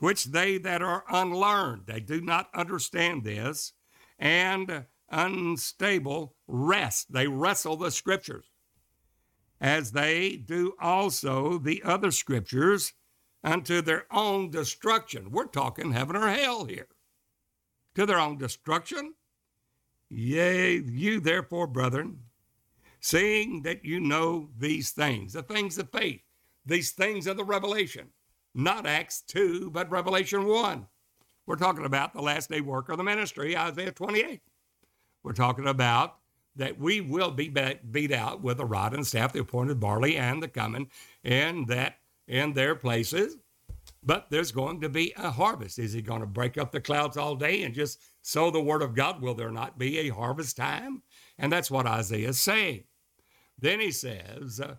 [0.00, 3.72] which they that are unlearned, they do not understand this,
[4.18, 7.12] and unstable rest.
[7.12, 8.46] They wrestle the scriptures,
[9.60, 12.94] as they do also the other scriptures
[13.44, 15.30] unto their own destruction.
[15.30, 16.88] We're talking heaven or hell here.
[17.94, 19.14] To their own destruction.
[20.08, 22.18] Yea, you therefore, brethren,
[23.00, 26.20] seeing that you know these things, the things of faith,
[26.66, 28.08] these things of the revelation,
[28.54, 30.86] not Acts 2, but Revelation 1.
[31.46, 34.40] We're talking about the last day work of the ministry, Isaiah 28.
[35.22, 36.16] We're talking about
[36.56, 40.42] that we will be beat out with a rod and staff, the appointed barley and
[40.42, 40.88] the cummin,
[41.24, 41.96] and that
[42.28, 43.36] in their places.
[44.04, 45.78] But there's going to be a harvest.
[45.78, 48.82] Is he going to break up the clouds all day and just sow the word
[48.82, 49.22] of God?
[49.22, 51.02] Will there not be a harvest time?
[51.38, 52.84] And that's what Isaiah is saying.
[53.58, 54.76] Then he says uh,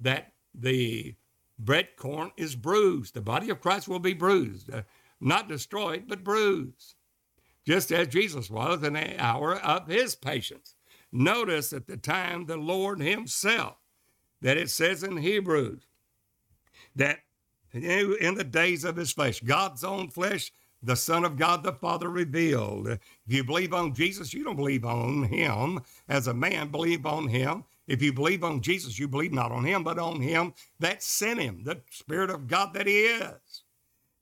[0.00, 1.14] that the
[1.58, 3.14] bread corn is bruised.
[3.14, 4.82] The body of Christ will be bruised, uh,
[5.20, 6.96] not destroyed, but bruised,
[7.66, 10.74] just as Jesus was in the hour of his patience.
[11.10, 13.76] Notice at the time the Lord himself,
[14.42, 15.86] that it says in Hebrews,
[16.94, 17.20] that
[17.72, 20.52] in the days of his flesh, God's own flesh,
[20.82, 22.88] the Son of God the Father revealed.
[22.88, 27.28] If you believe on Jesus, you don't believe on him as a man, believe on
[27.28, 31.02] him if you believe on Jesus, you believe not on him, but on him that
[31.02, 33.62] sent him, the Spirit of God that he is.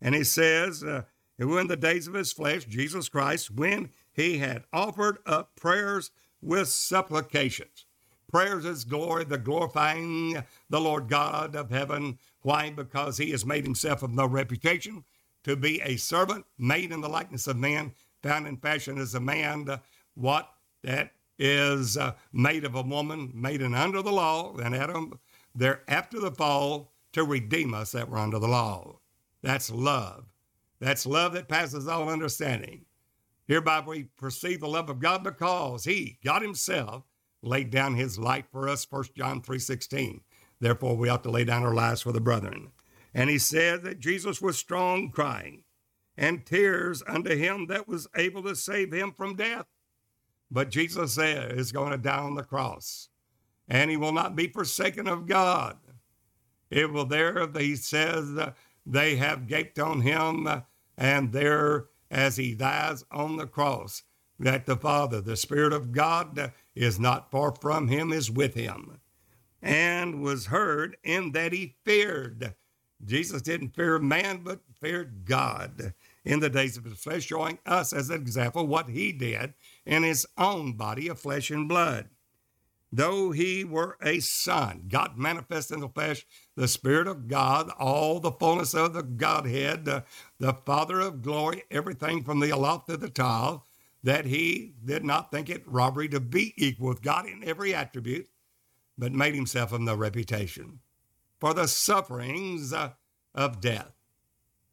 [0.01, 1.03] And he says, uh,
[1.39, 6.11] in the days of his flesh, Jesus Christ, when he had offered up prayers
[6.43, 7.87] with supplications.
[8.31, 12.19] Prayers is glory, the glorifying the Lord God of heaven.
[12.45, 12.69] Why?
[12.69, 15.03] Because he has made himself of no reputation
[15.45, 19.21] to be a servant made in the likeness of man, found in fashion as a
[19.21, 19.67] man.
[19.67, 19.79] Uh,
[20.15, 20.51] what?
[20.83, 25.19] That is uh, made of a woman made in under the law, and Adam
[25.55, 28.99] there after the fall to redeem us that were under the law.
[29.43, 30.27] That's love.
[30.81, 32.85] That's love that passes all understanding.
[33.49, 37.05] Hereby we perceive the love of God because he, God himself,
[37.41, 40.21] laid down his life for us, 1 John 3.16.
[40.61, 42.73] Therefore we ought to lay down our lives for the brethren.
[43.13, 45.65] And he said that Jesus was strong crying
[46.17, 49.67] and tears unto him that was able to save him from death.
[50.51, 53.09] But Jesus said is going to die on the cross,
[53.69, 55.79] and he will not be forsaken of God.
[56.71, 58.31] It will there, he says,
[58.87, 60.63] they have gaped on him,
[60.97, 64.03] and there, as he dies on the cross,
[64.39, 69.01] that the Father, the Spirit of God, is not far from him, is with him,
[69.65, 72.55] and was heard in that he feared.
[73.05, 75.95] Jesus didn't fear man, but feared God
[76.25, 79.55] in the days of his flesh, showing us as an example what he did
[79.87, 82.11] in his own body of flesh and blood.
[82.93, 88.21] Though he were a son, God manifest in the flesh, the Spirit of God, all
[88.21, 90.05] the fullness of the Godhead, the,
[90.39, 93.67] the Father of glory, everything from the aloft to the tile,
[94.05, 98.29] that he did not think it robbery to be equal with God in every attribute,
[98.97, 100.81] but made himself of no reputation
[101.41, 102.91] for the sufferings uh,
[103.35, 103.93] of death.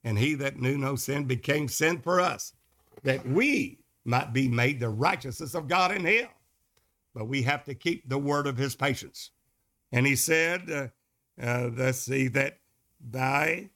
[0.03, 2.53] And he that knew no sin became sin for us,
[3.03, 6.27] that we might be made the righteousness of God in him.
[7.13, 9.31] But we have to keep the word of his patience.
[9.91, 10.87] And he said, uh,
[11.41, 12.59] uh, let's see, that
[12.99, 13.69] by,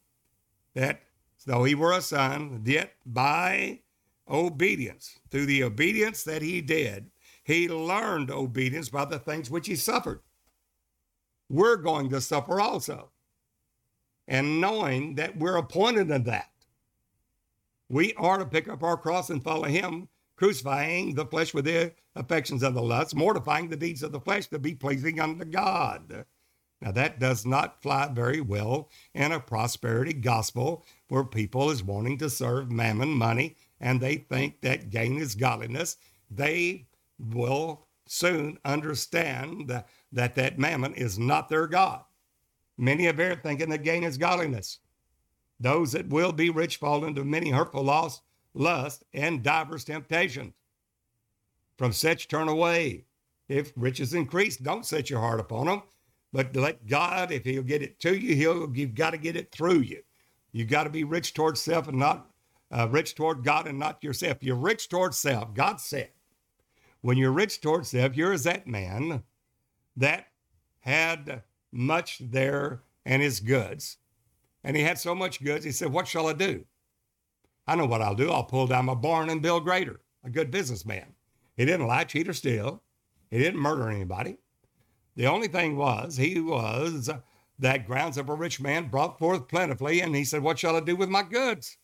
[0.74, 1.02] that
[1.46, 3.82] though he were a son, yet by
[4.30, 7.12] obedience, through the obedience that he did,
[7.44, 10.22] he learned obedience by the things which he suffered.
[11.50, 13.10] We're going to suffer also.
[14.28, 16.50] And knowing that we're appointed to that,
[17.90, 21.94] we are to pick up our cross and follow him crucifying the flesh with the
[22.16, 26.26] affections of the lusts, mortifying the deeds of the flesh to be pleasing unto God.
[26.82, 32.18] Now, that does not fly very well in a prosperity gospel where people is wanting
[32.20, 35.98] to serve mammon money and they think that gain is godliness.
[36.30, 36.88] They
[37.18, 39.84] will soon understand
[40.16, 42.02] that that, mammon is not their God.
[42.78, 44.80] Many of are thinking that gain is godliness.
[45.60, 48.22] Those that will be rich fall into many hurtful loss
[48.56, 50.54] lust, and divers temptations.
[51.78, 53.06] From such turn away.
[53.48, 55.84] If riches increase, don't set your heart upon them,
[56.34, 59.52] but let God, if He'll get it to you, He'll you've got to get it
[59.52, 60.02] through you.
[60.52, 62.32] You've got to be rich toward self and not
[62.72, 64.38] uh, rich toward God and not yourself.
[64.42, 65.54] You're rich toward self.
[65.54, 66.10] God said,
[67.02, 69.22] when you're rich toward self, you're as that man
[69.98, 70.28] that
[70.80, 73.98] had much there and his goods.
[74.64, 76.66] And he had so much goods, he said, What shall I do?
[77.68, 78.32] I know what I'll do.
[78.32, 80.02] I'll pull down my barn and build greater.
[80.24, 81.14] A good businessman.
[81.56, 82.82] He didn't lie, cheat, or steal.
[83.30, 84.38] He didn't murder anybody.
[85.16, 87.10] The only thing was, he was
[87.60, 90.82] that grounds of a rich man brought forth plentifully, and he said, What shall I
[90.82, 91.78] do with my goods?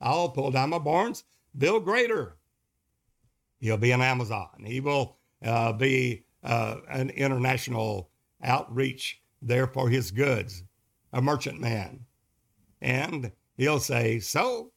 [0.00, 1.24] I'll pull down my barns,
[1.56, 2.36] build greater.
[3.60, 4.64] He'll be an Amazon.
[4.64, 8.10] He will uh, be uh, an international
[8.42, 10.62] outreach there for his goods,
[11.12, 12.06] a merchant man.
[12.80, 14.72] And he'll say, So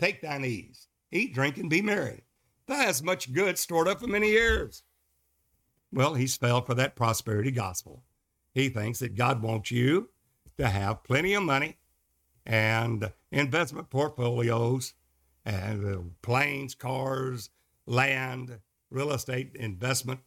[0.00, 2.24] Take thine ease, eat, drink, and be merry.
[2.66, 4.82] Thou hast much good stored up for many years.
[5.92, 8.02] Well, he's fell for that prosperity gospel.
[8.54, 10.08] He thinks that God wants you
[10.56, 11.76] to have plenty of money
[12.46, 14.94] and investment portfolios
[15.44, 17.50] and uh, planes, cars,
[17.84, 18.58] land,
[18.88, 20.20] real estate investment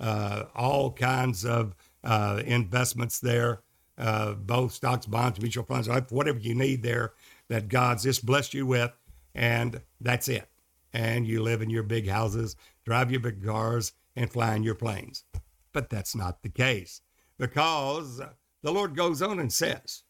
[0.00, 1.74] all kinds of
[2.04, 3.62] uh, investments there,
[3.98, 7.14] uh, both stocks, bonds, mutual funds, whatever you need there
[7.48, 8.92] that God's just blessed you with,
[9.34, 10.48] and that's it.
[10.92, 14.74] And you live in your big houses, drive your big cars, and fly in your
[14.74, 15.24] planes.
[15.72, 17.02] But that's not the case
[17.38, 18.20] because
[18.62, 20.04] the Lord goes on and says,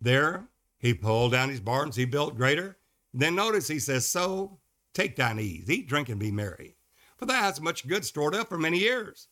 [0.00, 0.48] There
[0.78, 2.78] he pulled down his barns, he built greater.
[3.12, 4.58] Then notice he says, So
[4.94, 6.75] take thine ease, eat, drink, and be merry,
[7.16, 9.28] for thou hast much good stored up for many years.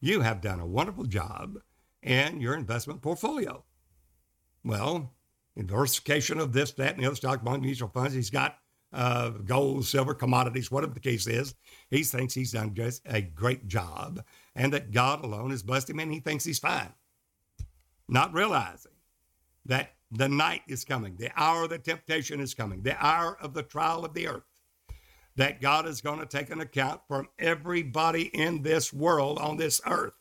[0.00, 1.58] You have done a wonderful job
[2.02, 3.64] in your investment portfolio.
[4.64, 5.12] Well,
[5.56, 8.14] diversification of this, that, and the other stock, bond, mutual funds.
[8.14, 8.58] He's got
[8.92, 11.54] uh, gold, silver, commodities, whatever the case is.
[11.90, 14.22] He thinks he's done just a great job
[14.54, 16.92] and that God alone has blessed him and he thinks he's fine.
[18.08, 18.92] Not realizing
[19.66, 23.52] that the night is coming, the hour of the temptation is coming, the hour of
[23.52, 24.44] the trial of the earth,
[25.38, 29.80] that God is going to take an account from everybody in this world on this
[29.86, 30.14] earth.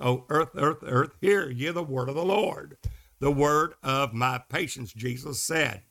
[0.00, 2.76] Oh, earth, earth, earth, hear ye the word of the Lord,
[3.20, 5.82] the word of my patience, Jesus said.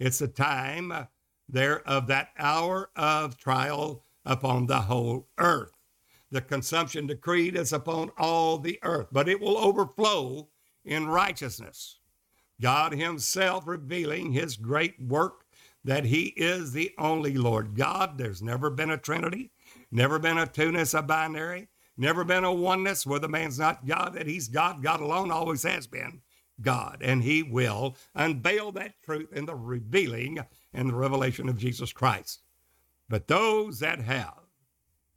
[0.00, 0.90] It's a time
[1.50, 5.76] there of that hour of trial upon the whole earth.
[6.30, 10.48] The consumption decreed is upon all the earth, but it will overflow
[10.82, 11.98] in righteousness.
[12.58, 15.43] God Himself revealing His great work
[15.84, 18.18] that He is the only Lord God.
[18.18, 19.50] There's never been a Trinity,
[19.90, 24.14] never been a two-ness, a binary, never been a oneness where the man's not God,
[24.14, 24.82] that He's God.
[24.82, 26.22] God alone always has been
[26.60, 30.40] God, and He will unveil that truth in the revealing
[30.72, 32.42] and the revelation of Jesus Christ.
[33.08, 34.40] But those that have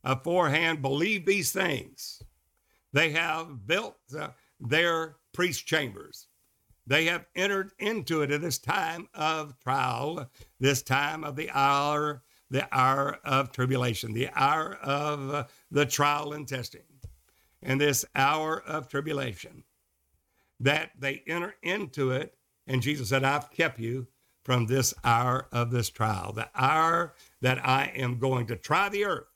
[0.03, 2.22] aforehand believed these things,
[2.91, 6.28] they have built uh, their priest chambers.
[6.86, 10.30] They have entered into it at this time of trial,
[10.60, 16.47] this time of the hour, the hour of tribulation, the hour of the trial and
[16.47, 16.82] testing,
[17.62, 19.64] and this hour of tribulation.
[20.60, 22.36] That they enter into it,
[22.66, 24.08] and Jesus said, I've kept you
[24.43, 29.05] from this hour of this trial, the hour that I am going to try the
[29.05, 29.28] earth.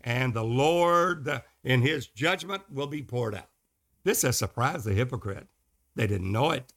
[0.00, 3.48] And the Lord, in his judgment, will be poured out.
[4.02, 5.46] This has surprised the hypocrite.
[5.94, 6.72] They didn't know it.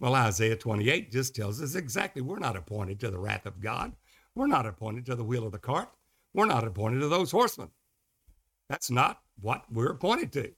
[0.00, 3.92] Well, Isaiah 28 just tells us exactly we're not appointed to the wrath of God.
[4.34, 5.90] We're not appointed to the wheel of the cart.
[6.32, 7.70] We're not appointed to those horsemen.
[8.68, 10.52] That's not what we're appointed to.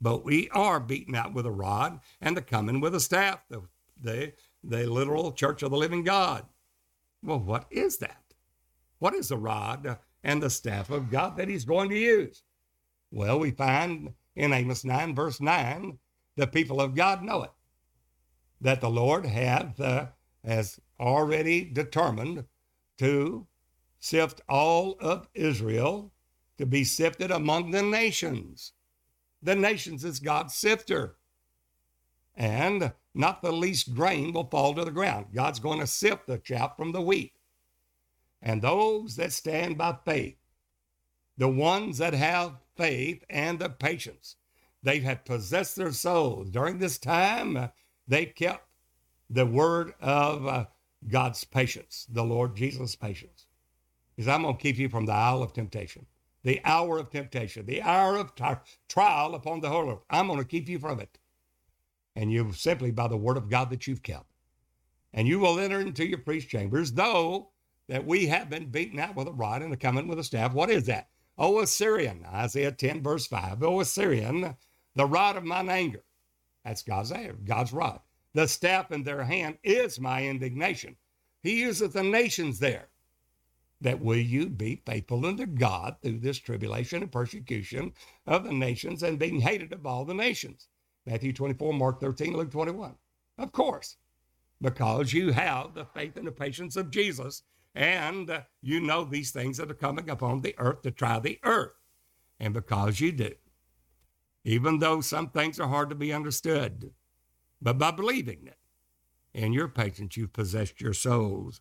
[0.00, 3.40] But we are beaten out with a rod and the cummin with a staff.
[3.48, 3.62] The,
[4.00, 4.32] the
[4.62, 6.46] the literal church of the living God.
[7.22, 8.22] Well, what is that?
[8.98, 12.42] What is the rod and the staff of God that he's going to use?
[13.10, 15.98] Well, we find in Amos 9, verse 9,
[16.36, 17.50] the people of God know it,
[18.60, 20.06] that the Lord hath, uh,
[20.44, 22.44] has already determined
[22.98, 23.46] to
[23.98, 26.12] sift all of Israel
[26.58, 28.72] to be sifted among the nations.
[29.42, 31.16] The nations is God's sifter.
[32.36, 35.26] And not the least grain will fall to the ground.
[35.34, 37.32] God's going to sift the chaff from the wheat.
[38.42, 40.36] And those that stand by faith,
[41.36, 44.36] the ones that have faith and the patience,
[44.82, 46.50] they have possessed their souls.
[46.50, 47.70] During this time,
[48.10, 48.66] they kept
[49.30, 50.66] the word of uh,
[51.08, 53.46] God's patience, the Lord Jesus' patience.
[54.16, 56.06] He I'm going to keep you from the hour of temptation,
[56.42, 58.32] the hour of temptation, the hour of
[58.88, 60.04] trial upon the whole earth.
[60.10, 61.18] I'm going to keep you from it
[62.16, 64.26] and you simply by the word of God that you've kept.
[65.12, 67.50] And you will enter into your priest chambers, though
[67.88, 70.52] that we have been beaten out with a rod and a cummin with a staff.
[70.52, 71.08] What is that?
[71.38, 73.62] O Assyrian, Isaiah 10, verse 5.
[73.62, 74.56] O Assyrian,
[74.94, 76.02] the rod of mine anger.
[76.64, 77.12] That's God's
[77.44, 78.00] God's rod.
[78.34, 80.96] The staff in their hand is my indignation.
[81.42, 82.88] He useth the nations there.
[83.80, 87.94] That will you be faithful unto God through this tribulation and persecution
[88.26, 90.68] of the nations and being hated of all the nations?
[91.06, 92.94] Matthew 24, Mark 13, Luke 21.
[93.38, 93.96] Of course,
[94.60, 97.42] because you have the faith and the patience of Jesus,
[97.74, 101.38] and uh, you know these things that are coming upon the earth to try the
[101.42, 101.74] earth.
[102.38, 103.32] And because you do,
[104.44, 106.92] even though some things are hard to be understood,
[107.60, 108.56] but by believing it
[109.34, 111.60] in your patience, you've possessed your souls.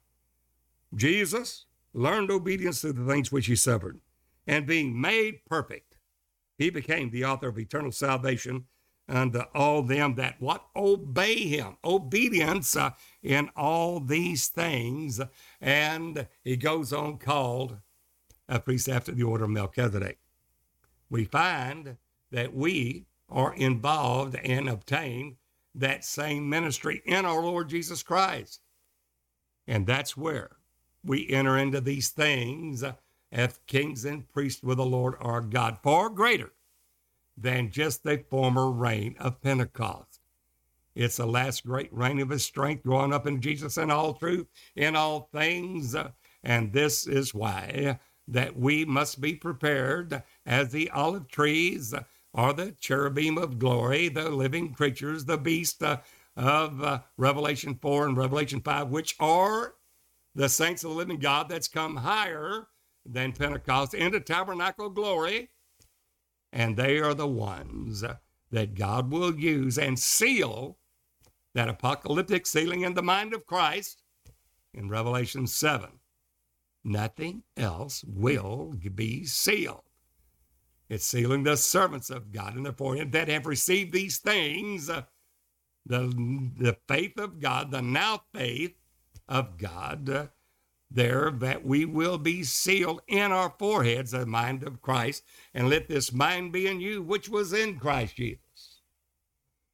[0.95, 3.99] Jesus learned obedience through the things which he suffered,
[4.47, 5.97] and being made perfect,
[6.57, 8.65] he became the author of eternal salvation
[9.09, 10.65] unto all them that what?
[10.75, 11.77] Obey him.
[11.83, 12.91] Obedience uh,
[13.23, 15.19] in all these things.
[15.59, 17.77] And he goes on called
[18.47, 20.19] a priest after the order of melchizedek.
[21.09, 21.97] We find
[22.31, 25.37] that we are involved and obtain
[25.75, 28.61] that same ministry in our lord jesus christ
[29.67, 30.57] and that's where
[31.03, 32.83] we enter into these things
[33.31, 36.51] as kings and priests with the Lord our God, far greater
[37.37, 40.19] than just the former rain of Pentecost.
[40.95, 44.47] It's the last great reign of his strength, growing up in Jesus in all truth,
[44.75, 45.95] in all things.
[46.43, 51.93] And this is why that we must be prepared as the olive trees
[52.33, 55.97] or the cherubim of glory, the living creatures, the beast uh,
[56.35, 59.75] of uh, Revelation 4 and Revelation 5, which are
[60.35, 62.67] the saints of the living God that's come higher
[63.05, 65.49] than Pentecost into tabernacle glory.
[66.51, 68.03] And they are the ones
[68.51, 70.77] that God will use and seal
[71.53, 74.03] that apocalyptic sealing in the mind of Christ
[74.73, 75.89] in Revelation 7.
[76.83, 79.88] Nothing else will be sealed.
[80.89, 85.03] It's sealing the servants of God and therefore that have received these things, uh,
[85.85, 86.07] the,
[86.57, 88.73] the faith of God, the now faith
[89.27, 90.27] of God, uh,
[90.89, 95.23] there that we will be sealed in our foreheads, the mind of Christ,
[95.53, 98.81] and let this mind be in you, which was in Christ Jesus,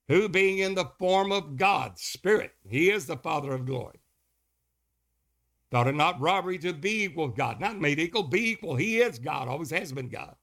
[0.09, 3.99] who being in the form of God, Spirit, He is the Father of glory.
[5.71, 8.75] Thought it not robbery to be equal with God, not made equal, be equal.
[8.75, 10.35] He is God, always has been God.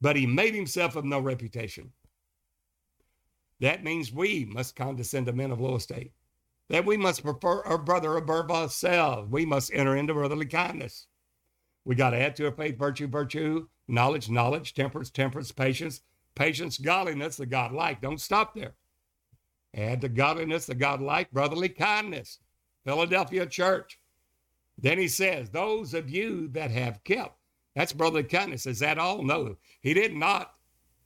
[0.00, 1.92] But He made Himself of no reputation.
[3.60, 6.12] That means we must condescend to men of low estate
[6.68, 9.30] that we must prefer our brother above ourselves.
[9.30, 11.06] We must enter into brotherly kindness.
[11.84, 16.00] We got to add to our faith virtue, virtue, knowledge, knowledge, temperance, temperance, patience,
[16.34, 18.00] patience, godliness, the godlike.
[18.00, 18.74] Don't stop there.
[19.74, 22.40] Add to godliness, the godlike, brotherly kindness.
[22.84, 24.00] Philadelphia church.
[24.78, 27.38] Then he says, Those of you that have kept,
[27.76, 28.64] that's brotherly kindness.
[28.64, 29.22] Is that all?
[29.22, 29.54] No.
[29.82, 30.54] He did not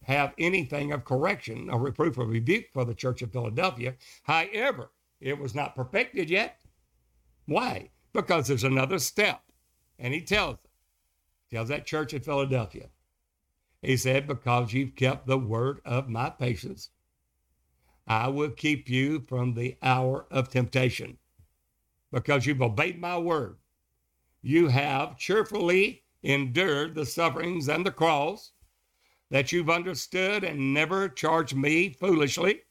[0.05, 3.97] have anything of correction or reproof or rebuke for the church of Philadelphia.
[4.23, 6.61] However, it was not perfected yet.
[7.47, 7.91] Why?
[8.13, 9.43] Because there's another step.
[9.99, 10.59] And he tells
[11.51, 12.89] tells that church in Philadelphia.
[13.83, 16.91] He said, Because you've kept the word of my patience,
[18.07, 21.19] I will keep you from the hour of temptation.
[22.13, 23.57] Because you've obeyed my word,
[24.41, 28.53] you have cheerfully endured the sufferings and the cross,
[29.31, 32.63] that you've understood and never charged me foolishly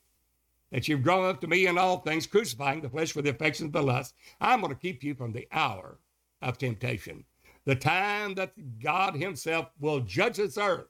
[0.71, 3.67] that you've grown up to me in all things, crucifying the flesh for the affections
[3.67, 4.13] of the lust.
[4.39, 5.99] I'm going to keep you from the hour
[6.41, 7.25] of temptation,
[7.65, 10.87] the time that God Himself will judge this earth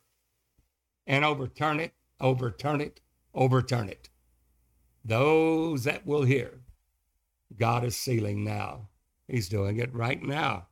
[1.08, 3.02] and overturn it, overturn it,
[3.34, 4.10] overturn it.
[5.04, 6.60] Those that will hear,
[7.58, 8.90] God is sealing now.
[9.28, 10.68] He's doing it right now.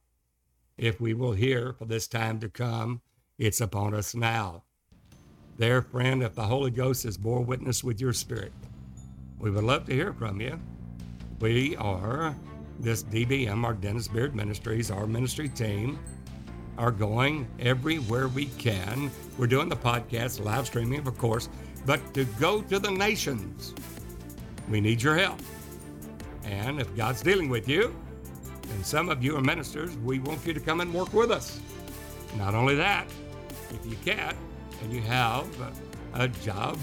[0.77, 3.01] If we will hear for this time to come,
[3.39, 4.63] it's upon us now.
[5.57, 8.51] There, friend, if the Holy Ghost has bore witness with your spirit,
[9.39, 10.59] we would love to hear from you.
[11.39, 12.35] We are
[12.79, 15.97] this DBM, our Dennis Beard Ministries, our ministry team,
[16.77, 19.09] are going everywhere we can.
[19.39, 21.49] We're doing the podcast, live streaming, of course,
[21.87, 23.73] but to go to the nations,
[24.69, 25.39] we need your help.
[26.43, 27.95] And if God's dealing with you,
[28.71, 31.59] and some of you are ministers, we want you to come and work with us.
[32.37, 33.07] Not only that,
[33.71, 34.35] if you can,
[34.81, 35.47] and you have
[36.13, 36.77] a job,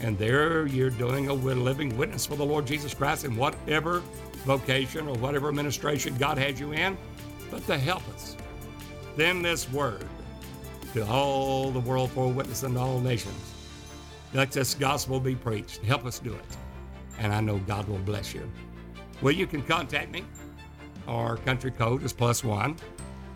[0.00, 4.02] and there you're doing a living witness for the Lord Jesus Christ in whatever
[4.44, 6.96] vocation or whatever administration God has you in,
[7.50, 8.36] but to help us.
[9.16, 10.06] Then this word
[10.94, 13.54] to all the world for a witness in all nations.
[14.32, 15.78] Let this gospel be preached.
[15.84, 16.56] Help us do it.
[17.18, 18.48] And I know God will bless you.
[19.20, 20.24] Well, you can contact me.
[21.10, 22.76] Our country code is plus one.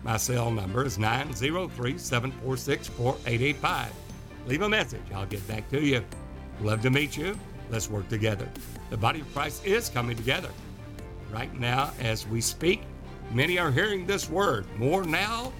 [0.03, 3.91] My cell number is 903 746 4885
[4.47, 5.01] leave a message.
[5.13, 6.03] I'll get back to you.
[6.61, 7.37] Love to meet you.
[7.69, 8.47] Let's work together.
[8.89, 10.49] The body of Christ is coming together.
[11.31, 12.83] Right now, as we speak,
[13.31, 15.51] many are hearing this word more now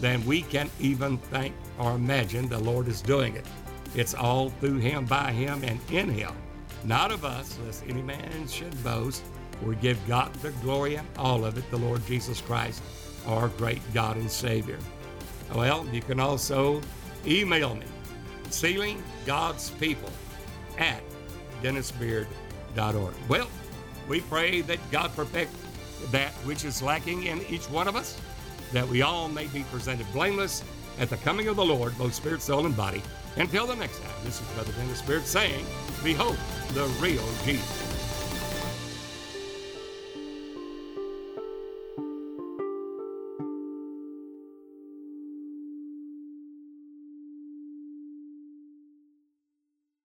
[0.00, 3.46] than we can even think or imagine the Lord is doing it.
[3.94, 6.32] It's all through Him, by Him, and in Him.
[6.84, 9.22] Not of us, lest any man should boast.
[9.62, 12.82] We give God the glory and all of it, the Lord Jesus Christ,
[13.26, 14.78] our great God and Savior.
[15.54, 16.80] Well, you can also
[17.26, 17.86] email me
[18.50, 20.10] sealing God's people
[20.78, 21.02] at
[21.62, 23.14] dennisbeard.org.
[23.28, 23.48] Well,
[24.08, 25.52] we pray that God perfect
[26.10, 28.18] that which is lacking in each one of us,
[28.72, 30.64] that we all may be presented blameless
[30.98, 33.02] at the coming of the Lord, both spirit, soul, and body.
[33.36, 35.64] Until the next time, this is Brother Dennis Beard saying,
[36.02, 36.36] Behold
[36.74, 37.89] the real Jesus.